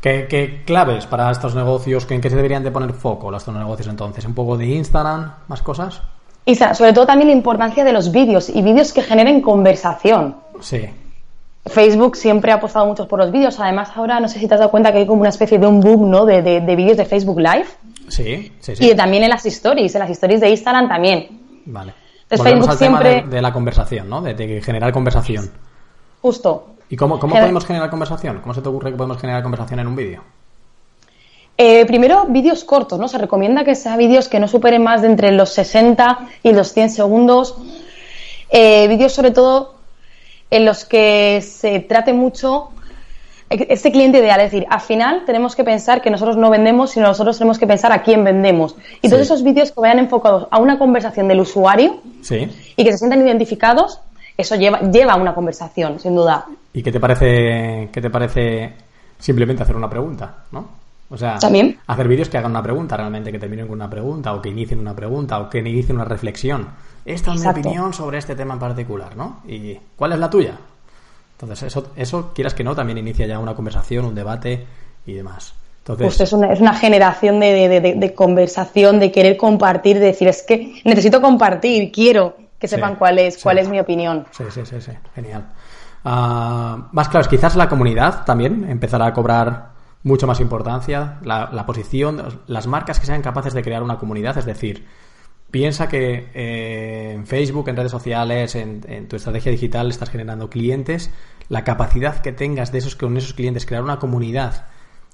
¿Qué, 0.01 0.61
claves 0.65 1.07
para 1.07 1.31
estos 1.31 1.55
negocios? 1.55 2.05
¿En 2.11 2.21
qué 2.21 2.29
se 2.29 2.35
deberían 2.35 2.63
de 2.63 2.71
poner 2.71 2.93
foco 2.93 3.31
los 3.31 3.47
negocios 3.47 3.87
entonces? 3.87 4.25
¿Un 4.25 4.35
poco 4.35 4.57
de 4.57 4.65
Instagram? 4.65 5.33
¿Más 5.47 5.61
cosas? 5.61 6.01
Instagram, 6.45 6.75
sobre 6.75 6.93
todo 6.93 7.07
también 7.07 7.29
la 7.29 7.35
importancia 7.35 7.83
de 7.83 7.91
los 7.91 8.11
vídeos 8.11 8.49
y 8.49 8.61
vídeos 8.61 8.93
que 8.93 9.01
generen 9.01 9.41
conversación. 9.41 10.35
Sí. 10.61 10.87
Facebook 11.65 12.15
siempre 12.15 12.51
ha 12.51 12.55
apostado 12.55 12.85
mucho 12.85 13.07
por 13.07 13.17
los 13.17 13.31
vídeos. 13.31 13.59
Además, 13.59 13.89
ahora 13.95 14.19
no 14.19 14.27
sé 14.27 14.39
si 14.39 14.47
te 14.47 14.53
has 14.53 14.59
dado 14.59 14.69
cuenta 14.69 14.91
que 14.91 14.99
hay 14.99 15.07
como 15.07 15.21
una 15.21 15.29
especie 15.29 15.57
de 15.57 15.65
un 15.65 15.79
boom 15.79 16.11
¿no? 16.11 16.25
de, 16.25 16.41
de, 16.43 16.75
vídeos 16.75 16.97
de 16.97 17.05
Facebook 17.05 17.39
Live. 17.39 17.65
Sí, 18.07 18.51
sí, 18.59 18.75
sí. 18.75 18.91
Y 18.91 18.95
también 18.95 19.23
en 19.23 19.31
las 19.31 19.45
stories, 19.47 19.95
en 19.95 19.99
las 19.99 20.11
stories 20.11 20.41
de 20.41 20.49
Instagram 20.51 20.87
también. 20.87 21.44
Vale. 21.65 21.93
Entonces, 22.29 22.53
Facebook 22.53 22.77
siempre... 22.77 23.23
de, 23.23 23.41
la 23.41 23.53
conversación, 23.53 24.09
¿no? 24.09 24.21
De, 24.21 24.61
generar 24.63 24.91
conversación. 24.91 25.51
Justo. 26.21 26.75
¿Y 26.89 26.95
cómo, 26.95 27.19
podemos 27.19 27.65
generar 27.65 27.89
conversación? 27.89 28.41
¿Cómo 28.41 28.53
se 28.53 28.61
te 28.61 28.69
ocurre 28.69 28.91
que 28.91 28.97
podemos 28.97 29.19
generar 29.19 29.43
conversación 29.43 29.79
en 29.79 29.87
un 29.87 29.95
vídeo? 29.95 30.21
Eh, 31.57 31.85
primero, 31.85 32.25
vídeos 32.27 32.63
cortos, 32.63 32.99
¿no? 32.99 33.07
Se 33.07 33.17
recomienda 33.17 33.63
que 33.63 33.75
sean 33.75 33.97
vídeos 33.97 34.27
que 34.27 34.39
no 34.39 34.47
superen 34.47 34.83
más 34.83 35.01
de 35.01 35.07
entre 35.07 35.31
los 35.31 35.51
60 35.51 36.19
y 36.43 36.51
los 36.51 36.73
100 36.73 36.89
segundos. 36.89 37.55
Eh, 38.49 38.87
vídeos 38.87 39.13
sobre 39.13 39.31
todo 39.31 39.75
en 40.49 40.65
los 40.65 40.85
que 40.85 41.41
se 41.41 41.79
trate 41.79 42.13
mucho 42.13 42.69
este 43.49 43.91
cliente 43.91 44.19
ideal. 44.19 44.39
Es 44.41 44.51
decir, 44.51 44.67
al 44.69 44.81
final 44.81 45.23
tenemos 45.25 45.55
que 45.55 45.63
pensar 45.63 46.01
que 46.01 46.09
nosotros 46.09 46.37
no 46.37 46.49
vendemos, 46.49 46.91
sino 46.91 47.07
nosotros 47.07 47.37
tenemos 47.37 47.59
que 47.59 47.67
pensar 47.67 47.91
a 47.91 48.01
quién 48.01 48.23
vendemos. 48.23 48.75
Y 49.01 49.09
todos 49.09 49.21
esos 49.21 49.43
vídeos 49.43 49.71
que 49.71 49.79
vayan 49.79 49.99
enfocados 49.99 50.47
a 50.51 50.59
una 50.59 50.77
conversación 50.79 51.27
del 51.27 51.39
usuario 51.39 52.01
y 52.75 52.83
que 52.83 52.91
se 52.91 52.97
sientan 52.97 53.25
identificados 53.25 53.99
eso 54.37 54.55
lleva, 54.55 54.81
lleva 54.81 55.13
a 55.13 55.15
una 55.15 55.33
conversación, 55.33 55.99
sin 55.99 56.15
duda. 56.15 56.45
¿Y 56.73 56.83
qué 56.83 56.91
te 56.91 56.99
parece, 56.99 57.89
qué 57.91 58.01
te 58.01 58.09
parece 58.09 58.73
simplemente 59.17 59.63
hacer 59.63 59.75
una 59.75 59.89
pregunta, 59.89 60.43
no? 60.51 60.67
O 61.09 61.17
sea, 61.17 61.37
¿También? 61.37 61.77
hacer 61.87 62.07
vídeos 62.07 62.29
que 62.29 62.37
hagan 62.37 62.51
una 62.51 62.63
pregunta 62.63 62.97
realmente, 62.97 63.31
que 63.31 63.39
terminen 63.39 63.67
con 63.67 63.75
una 63.75 63.89
pregunta, 63.89 64.33
o 64.33 64.41
que 64.41 64.49
inicien 64.49 64.79
una 64.79 64.95
pregunta, 64.95 65.39
o 65.39 65.49
que 65.49 65.59
inicien 65.59 65.97
una 65.97 66.05
reflexión. 66.05 66.67
Esta 67.05 67.33
es 67.33 67.41
mi 67.41 67.47
opinión 67.47 67.93
sobre 67.93 68.17
este 68.17 68.35
tema 68.35 68.55
en 68.55 68.59
particular, 68.59 69.15
¿no? 69.15 69.41
¿Y 69.47 69.77
cuál 69.95 70.13
es 70.13 70.19
la 70.19 70.29
tuya? 70.29 70.57
Entonces, 71.35 71.63
eso, 71.63 71.91
eso 71.95 72.31
quieras 72.33 72.53
que 72.53 72.63
no, 72.63 72.75
también 72.75 72.97
inicia 72.97 73.27
ya 73.27 73.39
una 73.39 73.55
conversación, 73.55 74.05
un 74.05 74.15
debate 74.15 74.65
y 75.05 75.13
demás. 75.13 75.53
Entonces, 75.79 76.07
pues 76.07 76.21
es 76.21 76.33
una, 76.33 76.51
es 76.51 76.61
una 76.61 76.73
generación 76.73 77.39
de, 77.39 77.67
de, 77.69 77.93
de, 77.93 78.13
conversación, 78.15 78.99
de 78.99 79.11
querer 79.11 79.37
compartir, 79.37 79.99
de 79.99 80.07
decir, 80.07 80.27
es 80.27 80.41
que 80.41 80.81
necesito 80.83 81.21
compartir, 81.21 81.91
quiero 81.91 82.37
que 82.57 82.67
sepan 82.67 82.95
cuál 82.95 83.19
es, 83.19 83.37
cuál 83.37 83.59
es 83.59 83.69
mi 83.69 83.79
opinión. 83.79 84.25
Sí, 84.31 84.45
sí, 84.49 84.65
sí, 84.65 84.81
sí. 84.81 84.91
genial. 85.13 85.45
Ah, 86.03 86.87
más 86.91 87.09
claro, 87.09 87.27
quizás 87.27 87.55
la 87.55 87.67
comunidad 87.67 88.25
también 88.25 88.69
empezará 88.69 89.07
a 89.07 89.13
cobrar 89.13 89.75
mucho 90.03 90.27
más 90.27 90.39
importancia, 90.39 91.17
la, 91.23 91.65
posición, 91.65 92.41
las 92.45 92.67
marcas 92.67 92.99
que 92.99 93.07
sean 93.07 93.23
capaces 93.23 93.53
de 93.53 93.63
crear 93.63 93.81
una 93.81 93.97
comunidad, 93.97 94.37
es 94.37 94.45
decir, 94.45 94.85
piensa 95.55 95.87
que 95.87 96.27
eh, 96.33 97.13
en 97.13 97.25
Facebook, 97.25 97.69
en 97.69 97.77
redes 97.77 97.91
sociales, 97.93 98.55
en, 98.55 99.07
tu 99.07 99.15
estrategia 99.15 99.53
digital 99.53 99.89
estás 99.89 100.09
generando 100.09 100.49
clientes, 100.49 101.11
la 101.47 101.63
capacidad 101.63 102.21
que 102.21 102.33
tengas 102.33 102.73
de 102.73 102.79
esos 102.79 102.97
esos 103.01 103.33
clientes 103.33 103.65
crear 103.65 103.81
una 103.81 103.97
comunidad 103.97 104.65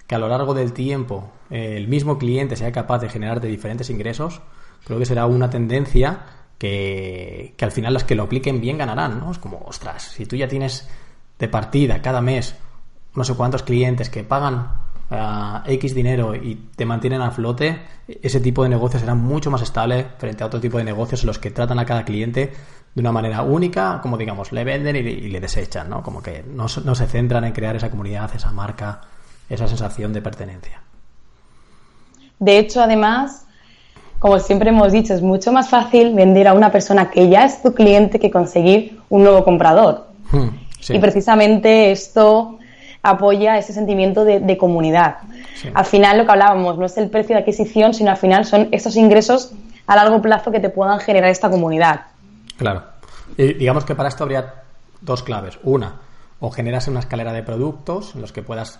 que 0.07 0.15
a 0.15 0.17
lo 0.17 0.27
largo 0.27 0.55
del 0.55 0.73
tiempo 0.73 1.31
eh, 1.51 1.75
el 1.77 1.87
mismo 1.87 2.17
cliente 2.17 2.55
sea 2.55 2.71
capaz 2.71 2.97
de 3.01 3.09
generarte 3.09 3.45
diferentes 3.45 3.91
ingresos, 3.91 4.41
creo 4.83 4.97
que 4.97 5.05
será 5.05 5.27
una 5.27 5.51
tendencia 5.51 6.21
que, 6.57 7.53
al 7.61 7.71
final 7.71 7.93
las 7.93 8.03
que 8.03 8.15
lo 8.15 8.23
apliquen 8.23 8.61
bien 8.61 8.79
ganarán, 8.79 9.19
¿no? 9.19 9.29
Es 9.29 9.37
como, 9.37 9.59
ostras, 9.67 10.01
si 10.01 10.25
tú 10.25 10.37
ya 10.37 10.47
tienes 10.47 10.89
de 11.37 11.49
partida 11.49 12.01
cada 12.01 12.19
mes 12.19 12.55
no 13.13 13.23
sé 13.23 13.35
cuántos 13.35 13.61
clientes 13.61 14.09
que 14.09 14.23
pagan 14.23 14.69
X 15.67 15.93
dinero 15.93 16.35
y 16.35 16.55
te 16.75 16.85
mantienen 16.85 17.21
a 17.21 17.31
flote, 17.31 17.81
ese 18.07 18.39
tipo 18.39 18.63
de 18.63 18.69
negocios 18.69 19.01
será 19.01 19.13
mucho 19.13 19.51
más 19.51 19.61
estable 19.61 20.05
frente 20.17 20.43
a 20.43 20.47
otro 20.47 20.61
tipo 20.61 20.77
de 20.77 20.85
negocios 20.85 21.21
en 21.21 21.27
los 21.27 21.37
que 21.37 21.51
tratan 21.51 21.79
a 21.79 21.85
cada 21.85 22.05
cliente 22.05 22.53
de 22.93 23.01
una 23.01 23.11
manera 23.11 23.41
única, 23.41 23.99
como 24.01 24.17
digamos, 24.17 24.51
le 24.51 24.63
venden 24.63 24.95
y, 24.95 25.01
le 25.01 25.39
desechan, 25.39 25.89
¿no? 25.89 26.01
Como 26.01 26.21
que 26.21 26.43
no, 26.47 26.65
no 26.83 26.95
se 26.95 27.07
centran 27.07 27.43
en 27.43 27.51
crear 27.51 27.75
esa 27.75 27.89
comunidad, 27.89 28.31
esa 28.35 28.51
marca, 28.51 29.01
esa 29.49 29.67
sensación 29.67 30.13
de 30.13 30.21
pertenencia. 30.21 30.81
De 32.39 32.57
hecho, 32.57 32.81
además, 32.81 33.45
como 34.19 34.39
siempre 34.39 34.69
hemos 34.69 34.91
dicho, 34.91 35.13
es 35.13 35.21
mucho 35.21 35.51
más 35.51 35.69
fácil 35.69 36.13
vender 36.13 36.47
a 36.47 36.53
una 36.53 36.71
persona 36.71 37.09
que 37.09 37.29
ya 37.29 37.45
es 37.45 37.61
tu 37.61 37.73
cliente 37.73 38.19
que 38.19 38.31
conseguir 38.31 38.99
un 39.09 39.23
nuevo 39.23 39.43
comprador. 39.43 40.07
Hmm, 40.31 40.49
y 40.89 40.99
precisamente 40.99 41.91
esto 41.91 42.59
apoya 43.03 43.57
ese 43.57 43.73
sentimiento 43.73 44.23
de, 44.25 44.57
comunidad. 44.57 45.17
Al 45.73 45.85
final 45.85 46.19
lo 46.19 46.25
que 46.25 46.31
hablábamos 46.31 46.77
no 46.77 46.85
es 46.85 46.97
el 46.97 47.09
precio 47.09 47.35
de 47.35 47.41
adquisición, 47.41 47.93
sino 47.93 48.11
al 48.11 48.17
final 48.17 48.45
son 48.45 48.69
estos 48.71 48.95
ingresos 48.95 49.53
a 49.87 49.95
largo 49.95 50.21
plazo 50.21 50.51
que 50.51 50.59
te 50.59 50.69
puedan 50.69 50.99
generar 50.99 51.29
esta 51.29 51.49
comunidad. 51.49 52.01
Claro. 52.57 52.83
Y 53.37 53.53
digamos 53.53 53.85
que 53.85 53.95
para 53.95 54.09
esto 54.09 54.23
habría 54.23 54.53
dos 55.01 55.23
claves. 55.23 55.57
Una, 55.63 56.01
o 56.39 56.51
generas 56.51 56.87
una 56.87 56.99
escalera 56.99 57.33
de 57.33 57.43
productos 57.43 58.13
en 58.15 58.21
los 58.21 58.31
que 58.31 58.43
puedas 58.43 58.79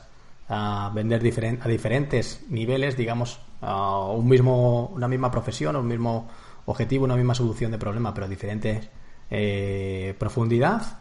ah, 0.49 0.91
vender 0.93 1.21
a 1.21 1.67
diferentes 1.67 2.45
niveles, 2.49 2.95
digamos, 2.95 3.39
un 3.61 4.27
mismo, 4.27 4.87
una 4.87 5.07
misma 5.07 5.31
profesión, 5.31 5.75
un 5.75 5.87
mismo 5.87 6.27
objetivo, 6.65 7.05
una 7.05 7.15
misma 7.15 7.33
solución 7.33 7.71
de 7.71 7.77
problema, 7.77 8.13
pero 8.13 8.27
diferente 8.27 8.89
eh, 9.29 10.15
profundidad 10.19 11.00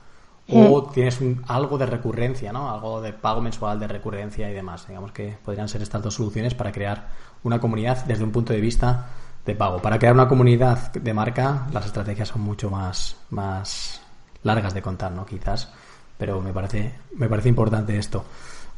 o 0.52 0.90
tienes 0.92 1.20
algo 1.46 1.78
de 1.78 1.86
recurrencia, 1.86 2.52
¿no? 2.52 2.70
Algo 2.70 3.00
de 3.00 3.12
pago 3.12 3.40
mensual, 3.40 3.78
de 3.80 3.88
recurrencia 3.88 4.50
y 4.50 4.54
demás. 4.54 4.86
Digamos 4.88 5.12
que 5.12 5.36
podrían 5.44 5.68
ser 5.68 5.82
estas 5.82 6.02
dos 6.02 6.14
soluciones 6.14 6.54
para 6.54 6.72
crear 6.72 7.08
una 7.42 7.60
comunidad 7.60 8.04
desde 8.04 8.24
un 8.24 8.32
punto 8.32 8.52
de 8.52 8.60
vista 8.60 9.08
de 9.44 9.54
pago. 9.54 9.80
Para 9.80 9.98
crear 9.98 10.14
una 10.14 10.28
comunidad 10.28 10.92
de 10.92 11.14
marca, 11.14 11.66
las 11.72 11.86
estrategias 11.86 12.28
son 12.28 12.42
mucho 12.42 12.70
más, 12.70 13.16
más 13.30 14.00
largas 14.42 14.74
de 14.74 14.82
contar, 14.82 15.12
¿no? 15.12 15.24
Quizás, 15.24 15.72
pero 16.16 16.40
me 16.40 16.52
parece, 16.52 16.94
me 17.16 17.28
parece 17.28 17.48
importante 17.48 17.96
esto. 17.96 18.24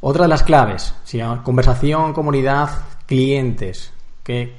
Otra 0.01 0.23
de 0.23 0.29
las 0.29 0.43
claves, 0.43 0.93
¿sí? 1.03 1.19
conversación, 1.43 2.13
comunidad, 2.13 2.69
clientes. 3.05 3.93
¿Qué, 4.23 4.55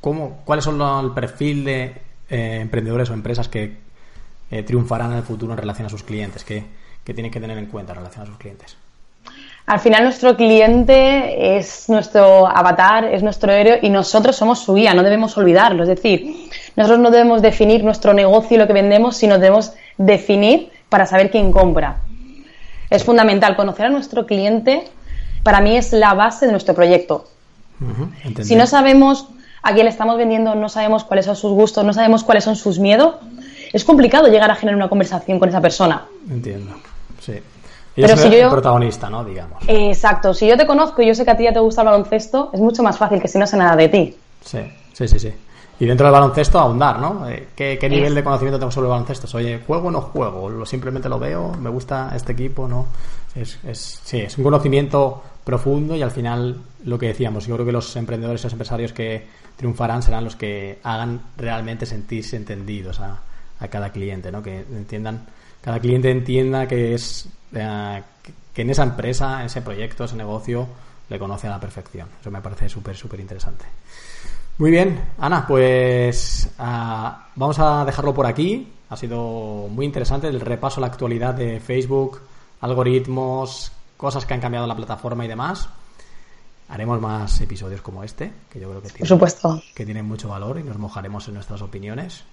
cómo, 0.00 0.42
¿Cuáles 0.44 0.64
son 0.64 0.80
el 0.80 1.12
perfil 1.12 1.64
de 1.64 2.02
eh, 2.28 2.58
emprendedores 2.60 3.10
o 3.10 3.14
empresas 3.14 3.48
que 3.48 3.89
eh, 4.50 4.62
triunfarán 4.62 5.12
en 5.12 5.18
el 5.18 5.22
futuro 5.22 5.52
en 5.52 5.58
relación 5.58 5.86
a 5.86 5.90
sus 5.90 6.02
clientes? 6.02 6.44
¿Qué, 6.44 6.64
tienen 7.04 7.32
que 7.32 7.40
tener 7.40 7.58
en 7.58 7.66
cuenta 7.66 7.92
en 7.92 7.98
relación 7.98 8.22
a 8.22 8.26
sus 8.26 8.36
clientes? 8.36 8.76
Al 9.66 9.80
final 9.80 10.04
nuestro 10.04 10.36
cliente 10.36 11.56
es 11.56 11.88
nuestro 11.88 12.46
avatar, 12.46 13.04
es 13.04 13.22
nuestro 13.22 13.52
héroe 13.52 13.78
y 13.82 13.90
nosotros 13.90 14.36
somos 14.36 14.60
su 14.60 14.74
guía, 14.74 14.94
no 14.94 15.02
debemos 15.02 15.36
olvidarlo. 15.36 15.82
Es 15.82 15.88
decir, 15.88 16.48
nosotros 16.76 17.00
no 17.00 17.10
debemos 17.10 17.42
definir 17.42 17.84
nuestro 17.84 18.12
negocio 18.14 18.56
y 18.56 18.58
lo 18.58 18.66
que 18.66 18.72
vendemos, 18.72 19.16
sino 19.16 19.38
debemos 19.38 19.72
definir 19.98 20.70
para 20.88 21.06
saber 21.06 21.30
quién 21.30 21.52
compra. 21.52 22.00
Es 22.90 23.04
fundamental 23.04 23.56
conocer 23.56 23.86
a 23.86 23.90
nuestro 23.90 24.26
cliente, 24.26 24.84
para 25.42 25.60
mí 25.60 25.76
es 25.76 25.92
la 25.92 26.14
base 26.14 26.46
de 26.46 26.52
nuestro 26.52 26.74
proyecto. 26.74 27.26
si 28.42 28.56
no 28.56 28.66
sabemos 28.66 29.28
a 29.62 29.72
quién 29.72 29.84
le 29.84 29.90
estamos 29.90 30.16
vendiendo, 30.16 30.54
no 30.54 30.68
sabemos 30.68 31.04
cuáles 31.04 31.26
son 31.26 31.36
sus 31.36 31.52
gustos, 31.52 31.84
no 31.84 31.92
sabemos 31.92 32.24
cuáles 32.24 32.44
son 32.44 32.56
sus 32.56 32.78
miedos, 32.78 33.16
es 33.72 33.84
complicado 33.84 34.28
llegar 34.28 34.50
a 34.50 34.54
generar 34.54 34.76
una 34.76 34.88
conversación 34.88 35.38
con 35.38 35.48
esa 35.48 35.60
persona. 35.60 36.06
Entiendo, 36.28 36.72
sí. 37.20 37.34
Y 37.96 38.02
Pero 38.02 38.16
si 38.16 38.30
yo, 38.30 38.44
el 38.44 38.50
protagonista, 38.50 39.10
¿no? 39.10 39.24
Digamos. 39.24 39.62
Exacto. 39.66 40.32
Si 40.32 40.46
yo 40.46 40.56
te 40.56 40.66
conozco 40.66 41.02
y 41.02 41.06
yo 41.06 41.14
sé 41.14 41.24
que 41.24 41.32
a 41.32 41.36
ti 41.36 41.44
ya 41.44 41.52
te 41.52 41.58
gusta 41.58 41.82
el 41.82 41.86
baloncesto, 41.86 42.50
es 42.52 42.60
mucho 42.60 42.82
más 42.82 42.96
fácil 42.96 43.20
que 43.20 43.28
si 43.28 43.38
no 43.38 43.46
sé 43.46 43.56
nada 43.56 43.76
de 43.76 43.88
ti. 43.88 44.16
Sí, 44.42 44.60
sí, 44.92 45.08
sí, 45.08 45.18
sí. 45.18 45.32
Y 45.80 45.86
dentro 45.86 46.06
del 46.06 46.12
baloncesto 46.12 46.58
ahondar, 46.58 46.98
¿no? 46.98 47.28
Eh, 47.28 47.48
¿Qué, 47.56 47.88
nivel 47.88 48.14
de 48.14 48.22
conocimiento 48.22 48.58
tengo 48.58 48.70
sobre 48.70 48.86
el 48.86 48.90
baloncesto? 48.90 49.36
Oye, 49.36 49.60
¿juego 49.66 49.88
o 49.88 49.90
no 49.90 50.02
juego? 50.02 50.64
simplemente 50.66 51.08
lo 51.08 51.18
veo? 51.18 51.52
¿Me 51.54 51.70
gusta 51.70 52.12
este 52.14 52.32
equipo? 52.32 52.68
¿No? 52.68 52.86
Es, 53.34 53.58
es, 53.64 54.00
sí, 54.04 54.18
es 54.18 54.36
un 54.36 54.44
conocimiento 54.44 55.22
profundo 55.42 55.96
y 55.96 56.02
al 56.02 56.10
final 56.10 56.60
lo 56.84 56.98
que 56.98 57.06
decíamos, 57.06 57.46
yo 57.46 57.54
creo 57.54 57.66
que 57.66 57.72
los 57.72 57.96
emprendedores 57.96 58.42
y 58.42 58.44
los 58.44 58.52
empresarios 58.52 58.92
que 58.92 59.26
triunfarán 59.56 60.02
serán 60.02 60.24
los 60.24 60.36
que 60.36 60.78
hagan 60.82 61.22
realmente 61.36 61.86
sentirse 61.86 62.36
entendidos 62.36 63.00
a, 63.00 63.20
a 63.60 63.68
cada 63.68 63.90
cliente, 63.90 64.32
¿no? 64.32 64.42
Que 64.42 64.60
entiendan, 64.60 65.26
cada 65.60 65.78
cliente 65.78 66.10
entienda 66.10 66.66
que 66.66 66.94
es 66.94 67.28
eh, 67.54 68.02
que 68.52 68.62
en 68.62 68.70
esa 68.70 68.82
empresa, 68.82 69.40
en 69.40 69.46
ese 69.46 69.62
proyecto, 69.62 70.04
ese 70.04 70.16
negocio, 70.16 70.66
le 71.08 71.18
conoce 71.18 71.46
a 71.46 71.50
la 71.50 71.60
perfección. 71.60 72.08
Eso 72.20 72.30
me 72.30 72.40
parece 72.40 72.68
súper, 72.68 72.96
súper 72.96 73.20
interesante. 73.20 73.64
Muy 74.58 74.70
bien, 74.70 75.00
Ana, 75.18 75.46
pues 75.46 76.50
ah, 76.58 77.28
vamos 77.34 77.58
a 77.58 77.84
dejarlo 77.84 78.12
por 78.12 78.26
aquí. 78.26 78.72
Ha 78.90 78.96
sido 78.96 79.68
muy 79.68 79.86
interesante 79.86 80.28
el 80.28 80.40
repaso 80.40 80.78
a 80.78 80.82
la 80.82 80.88
actualidad 80.88 81.34
de 81.34 81.60
Facebook, 81.60 82.20
algoritmos, 82.60 83.72
cosas 83.96 84.26
que 84.26 84.34
han 84.34 84.40
cambiado 84.40 84.66
la 84.66 84.76
plataforma 84.76 85.24
y 85.24 85.28
demás. 85.28 85.68
Haremos 86.68 87.00
más 87.00 87.40
episodios 87.40 87.82
como 87.82 88.04
este, 88.04 88.32
que 88.50 88.60
yo 88.60 88.68
creo 88.68 88.82
que, 88.82 89.06
supuesto. 89.06 89.60
que 89.74 89.84
tienen 89.84 90.06
mucho 90.06 90.28
valor 90.28 90.58
y 90.58 90.62
nos 90.62 90.78
mojaremos 90.78 91.26
en 91.28 91.34
nuestras 91.34 91.62
opiniones. 91.62 92.24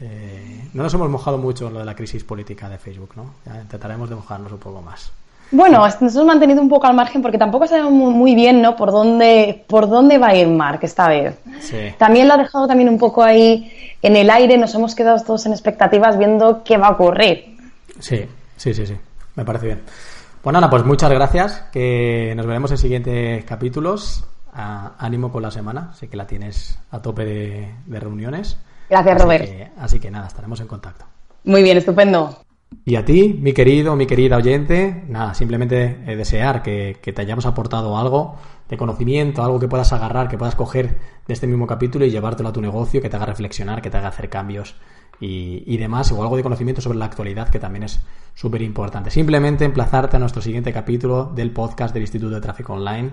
Eh, 0.00 0.68
no 0.74 0.82
nos 0.82 0.92
hemos 0.94 1.08
mojado 1.08 1.38
mucho 1.38 1.68
en 1.68 1.74
lo 1.74 1.78
de 1.80 1.84
la 1.84 1.94
crisis 1.94 2.24
política 2.24 2.68
de 2.68 2.78
Facebook, 2.78 3.10
¿no? 3.16 3.34
Ya 3.46 3.60
intentaremos 3.60 4.08
de 4.08 4.16
mojarnos 4.16 4.52
un 4.52 4.58
poco 4.58 4.82
más. 4.82 5.12
Bueno, 5.50 5.86
nos 6.00 6.14
hemos 6.14 6.26
mantenido 6.26 6.60
un 6.60 6.68
poco 6.68 6.86
al 6.86 6.94
margen 6.94 7.22
porque 7.22 7.38
tampoco 7.38 7.66
sabemos 7.66 7.92
muy, 7.92 8.34
bien, 8.34 8.60
¿no? 8.60 8.74
Por 8.74 8.90
dónde, 8.90 9.64
por 9.68 9.88
dónde 9.88 10.18
va 10.18 10.28
a 10.28 10.36
ir 10.36 10.48
Mark 10.48 10.80
esta 10.82 11.08
vez. 11.08 11.38
También 11.96 12.26
lo 12.26 12.34
ha 12.34 12.38
dejado 12.38 12.66
también 12.66 12.88
un 12.88 12.98
poco 12.98 13.22
ahí 13.22 13.70
en 14.02 14.16
el 14.16 14.30
aire. 14.30 14.58
Nos 14.58 14.74
hemos 14.74 14.94
quedado 14.94 15.22
todos 15.22 15.46
en 15.46 15.52
expectativas 15.52 16.18
viendo 16.18 16.62
qué 16.64 16.76
va 16.76 16.88
a 16.88 16.92
ocurrir. 16.92 17.56
Sí, 18.00 18.26
sí, 18.56 18.74
sí, 18.74 18.86
sí. 18.86 18.96
Me 19.36 19.44
parece 19.44 19.66
bien. 19.66 19.82
Bueno, 20.42 20.58
Ana, 20.58 20.70
pues 20.70 20.84
muchas 20.84 21.10
gracias. 21.10 21.66
Que 21.72 22.32
nos 22.36 22.46
veremos 22.46 22.70
en 22.72 22.78
siguientes 22.78 23.44
capítulos. 23.44 24.24
ánimo 24.52 25.30
con 25.30 25.42
la 25.42 25.52
semana. 25.52 25.94
Sé 25.94 26.08
que 26.08 26.16
la 26.16 26.26
tienes 26.26 26.78
a 26.90 27.00
tope 27.00 27.24
de 27.24 28.00
reuniones. 28.00 28.58
Gracias, 28.88 29.22
Robert. 29.22 29.72
así 29.78 29.98
que 29.98 30.10
nada, 30.10 30.26
estaremos 30.26 30.60
en 30.60 30.66
contacto. 30.66 31.04
Muy 31.44 31.62
bien, 31.62 31.76
estupendo. 31.76 32.44
Y 32.84 32.96
a 32.96 33.04
ti, 33.04 33.38
mi 33.40 33.52
querido, 33.52 33.96
mi 33.96 34.06
querida 34.06 34.36
oyente, 34.36 35.04
nada, 35.08 35.34
simplemente 35.34 36.02
eh, 36.06 36.16
desear 36.16 36.62
que, 36.62 36.98
te 37.02 37.20
hayamos 37.20 37.46
aportado 37.46 37.96
algo 37.96 38.36
de 38.68 38.76
conocimiento, 38.76 39.42
algo 39.42 39.60
que 39.60 39.68
puedas 39.68 39.92
agarrar, 39.92 40.28
que 40.28 40.36
puedas 40.36 40.54
coger 40.54 40.98
de 41.26 41.34
este 41.34 41.46
mismo 41.46 41.66
capítulo 41.66 42.04
y 42.04 42.10
llevártelo 42.10 42.48
a 42.48 42.52
tu 42.52 42.60
negocio, 42.60 43.00
que 43.00 43.08
te 43.08 43.16
haga 43.16 43.26
reflexionar, 43.26 43.80
que 43.80 43.90
te 43.90 43.96
haga 43.96 44.08
hacer 44.08 44.28
cambios 44.28 44.74
y, 45.20 45.76
demás, 45.78 46.12
o 46.12 46.22
algo 46.22 46.36
de 46.36 46.42
conocimiento 46.42 46.82
sobre 46.82 46.98
la 46.98 47.06
actualidad, 47.06 47.48
que 47.48 47.58
también 47.58 47.84
es 47.84 48.00
súper 48.34 48.60
importante. 48.60 49.10
Simplemente 49.10 49.64
emplazarte 49.64 50.16
a 50.16 50.20
nuestro 50.20 50.42
siguiente 50.42 50.72
capítulo 50.72 51.32
del 51.34 51.52
podcast 51.52 51.94
del 51.94 52.02
Instituto 52.02 52.34
de 52.34 52.40
Tráfico 52.40 52.74
Online. 52.74 53.10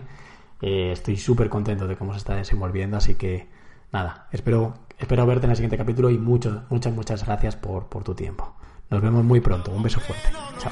Eh, 0.61 0.91
estoy 0.91 1.15
súper 1.15 1.47
contento 1.47 1.87
de 1.87 1.95
cómo 1.95 2.11
se 2.11 2.17
está 2.17 2.35
desenvolviendo, 2.35 2.97
así 2.97 3.15
que 3.15 3.47
nada, 3.93 4.27
espero 4.31 4.73
Espero 5.01 5.25
verte 5.25 5.45
en 5.45 5.49
el 5.49 5.55
siguiente 5.55 5.77
capítulo 5.77 6.11
y 6.11 6.19
muchas, 6.19 6.69
muchas, 6.69 6.93
muchas 6.93 7.25
gracias 7.25 7.55
por, 7.55 7.89
por 7.89 8.03
tu 8.03 8.13
tiempo. 8.13 8.55
Nos 8.91 9.01
vemos 9.01 9.23
muy 9.23 9.41
pronto. 9.41 9.71
Un 9.71 9.81
beso 9.81 9.99
fuerte. 9.99 10.29
Chao. 10.59 10.71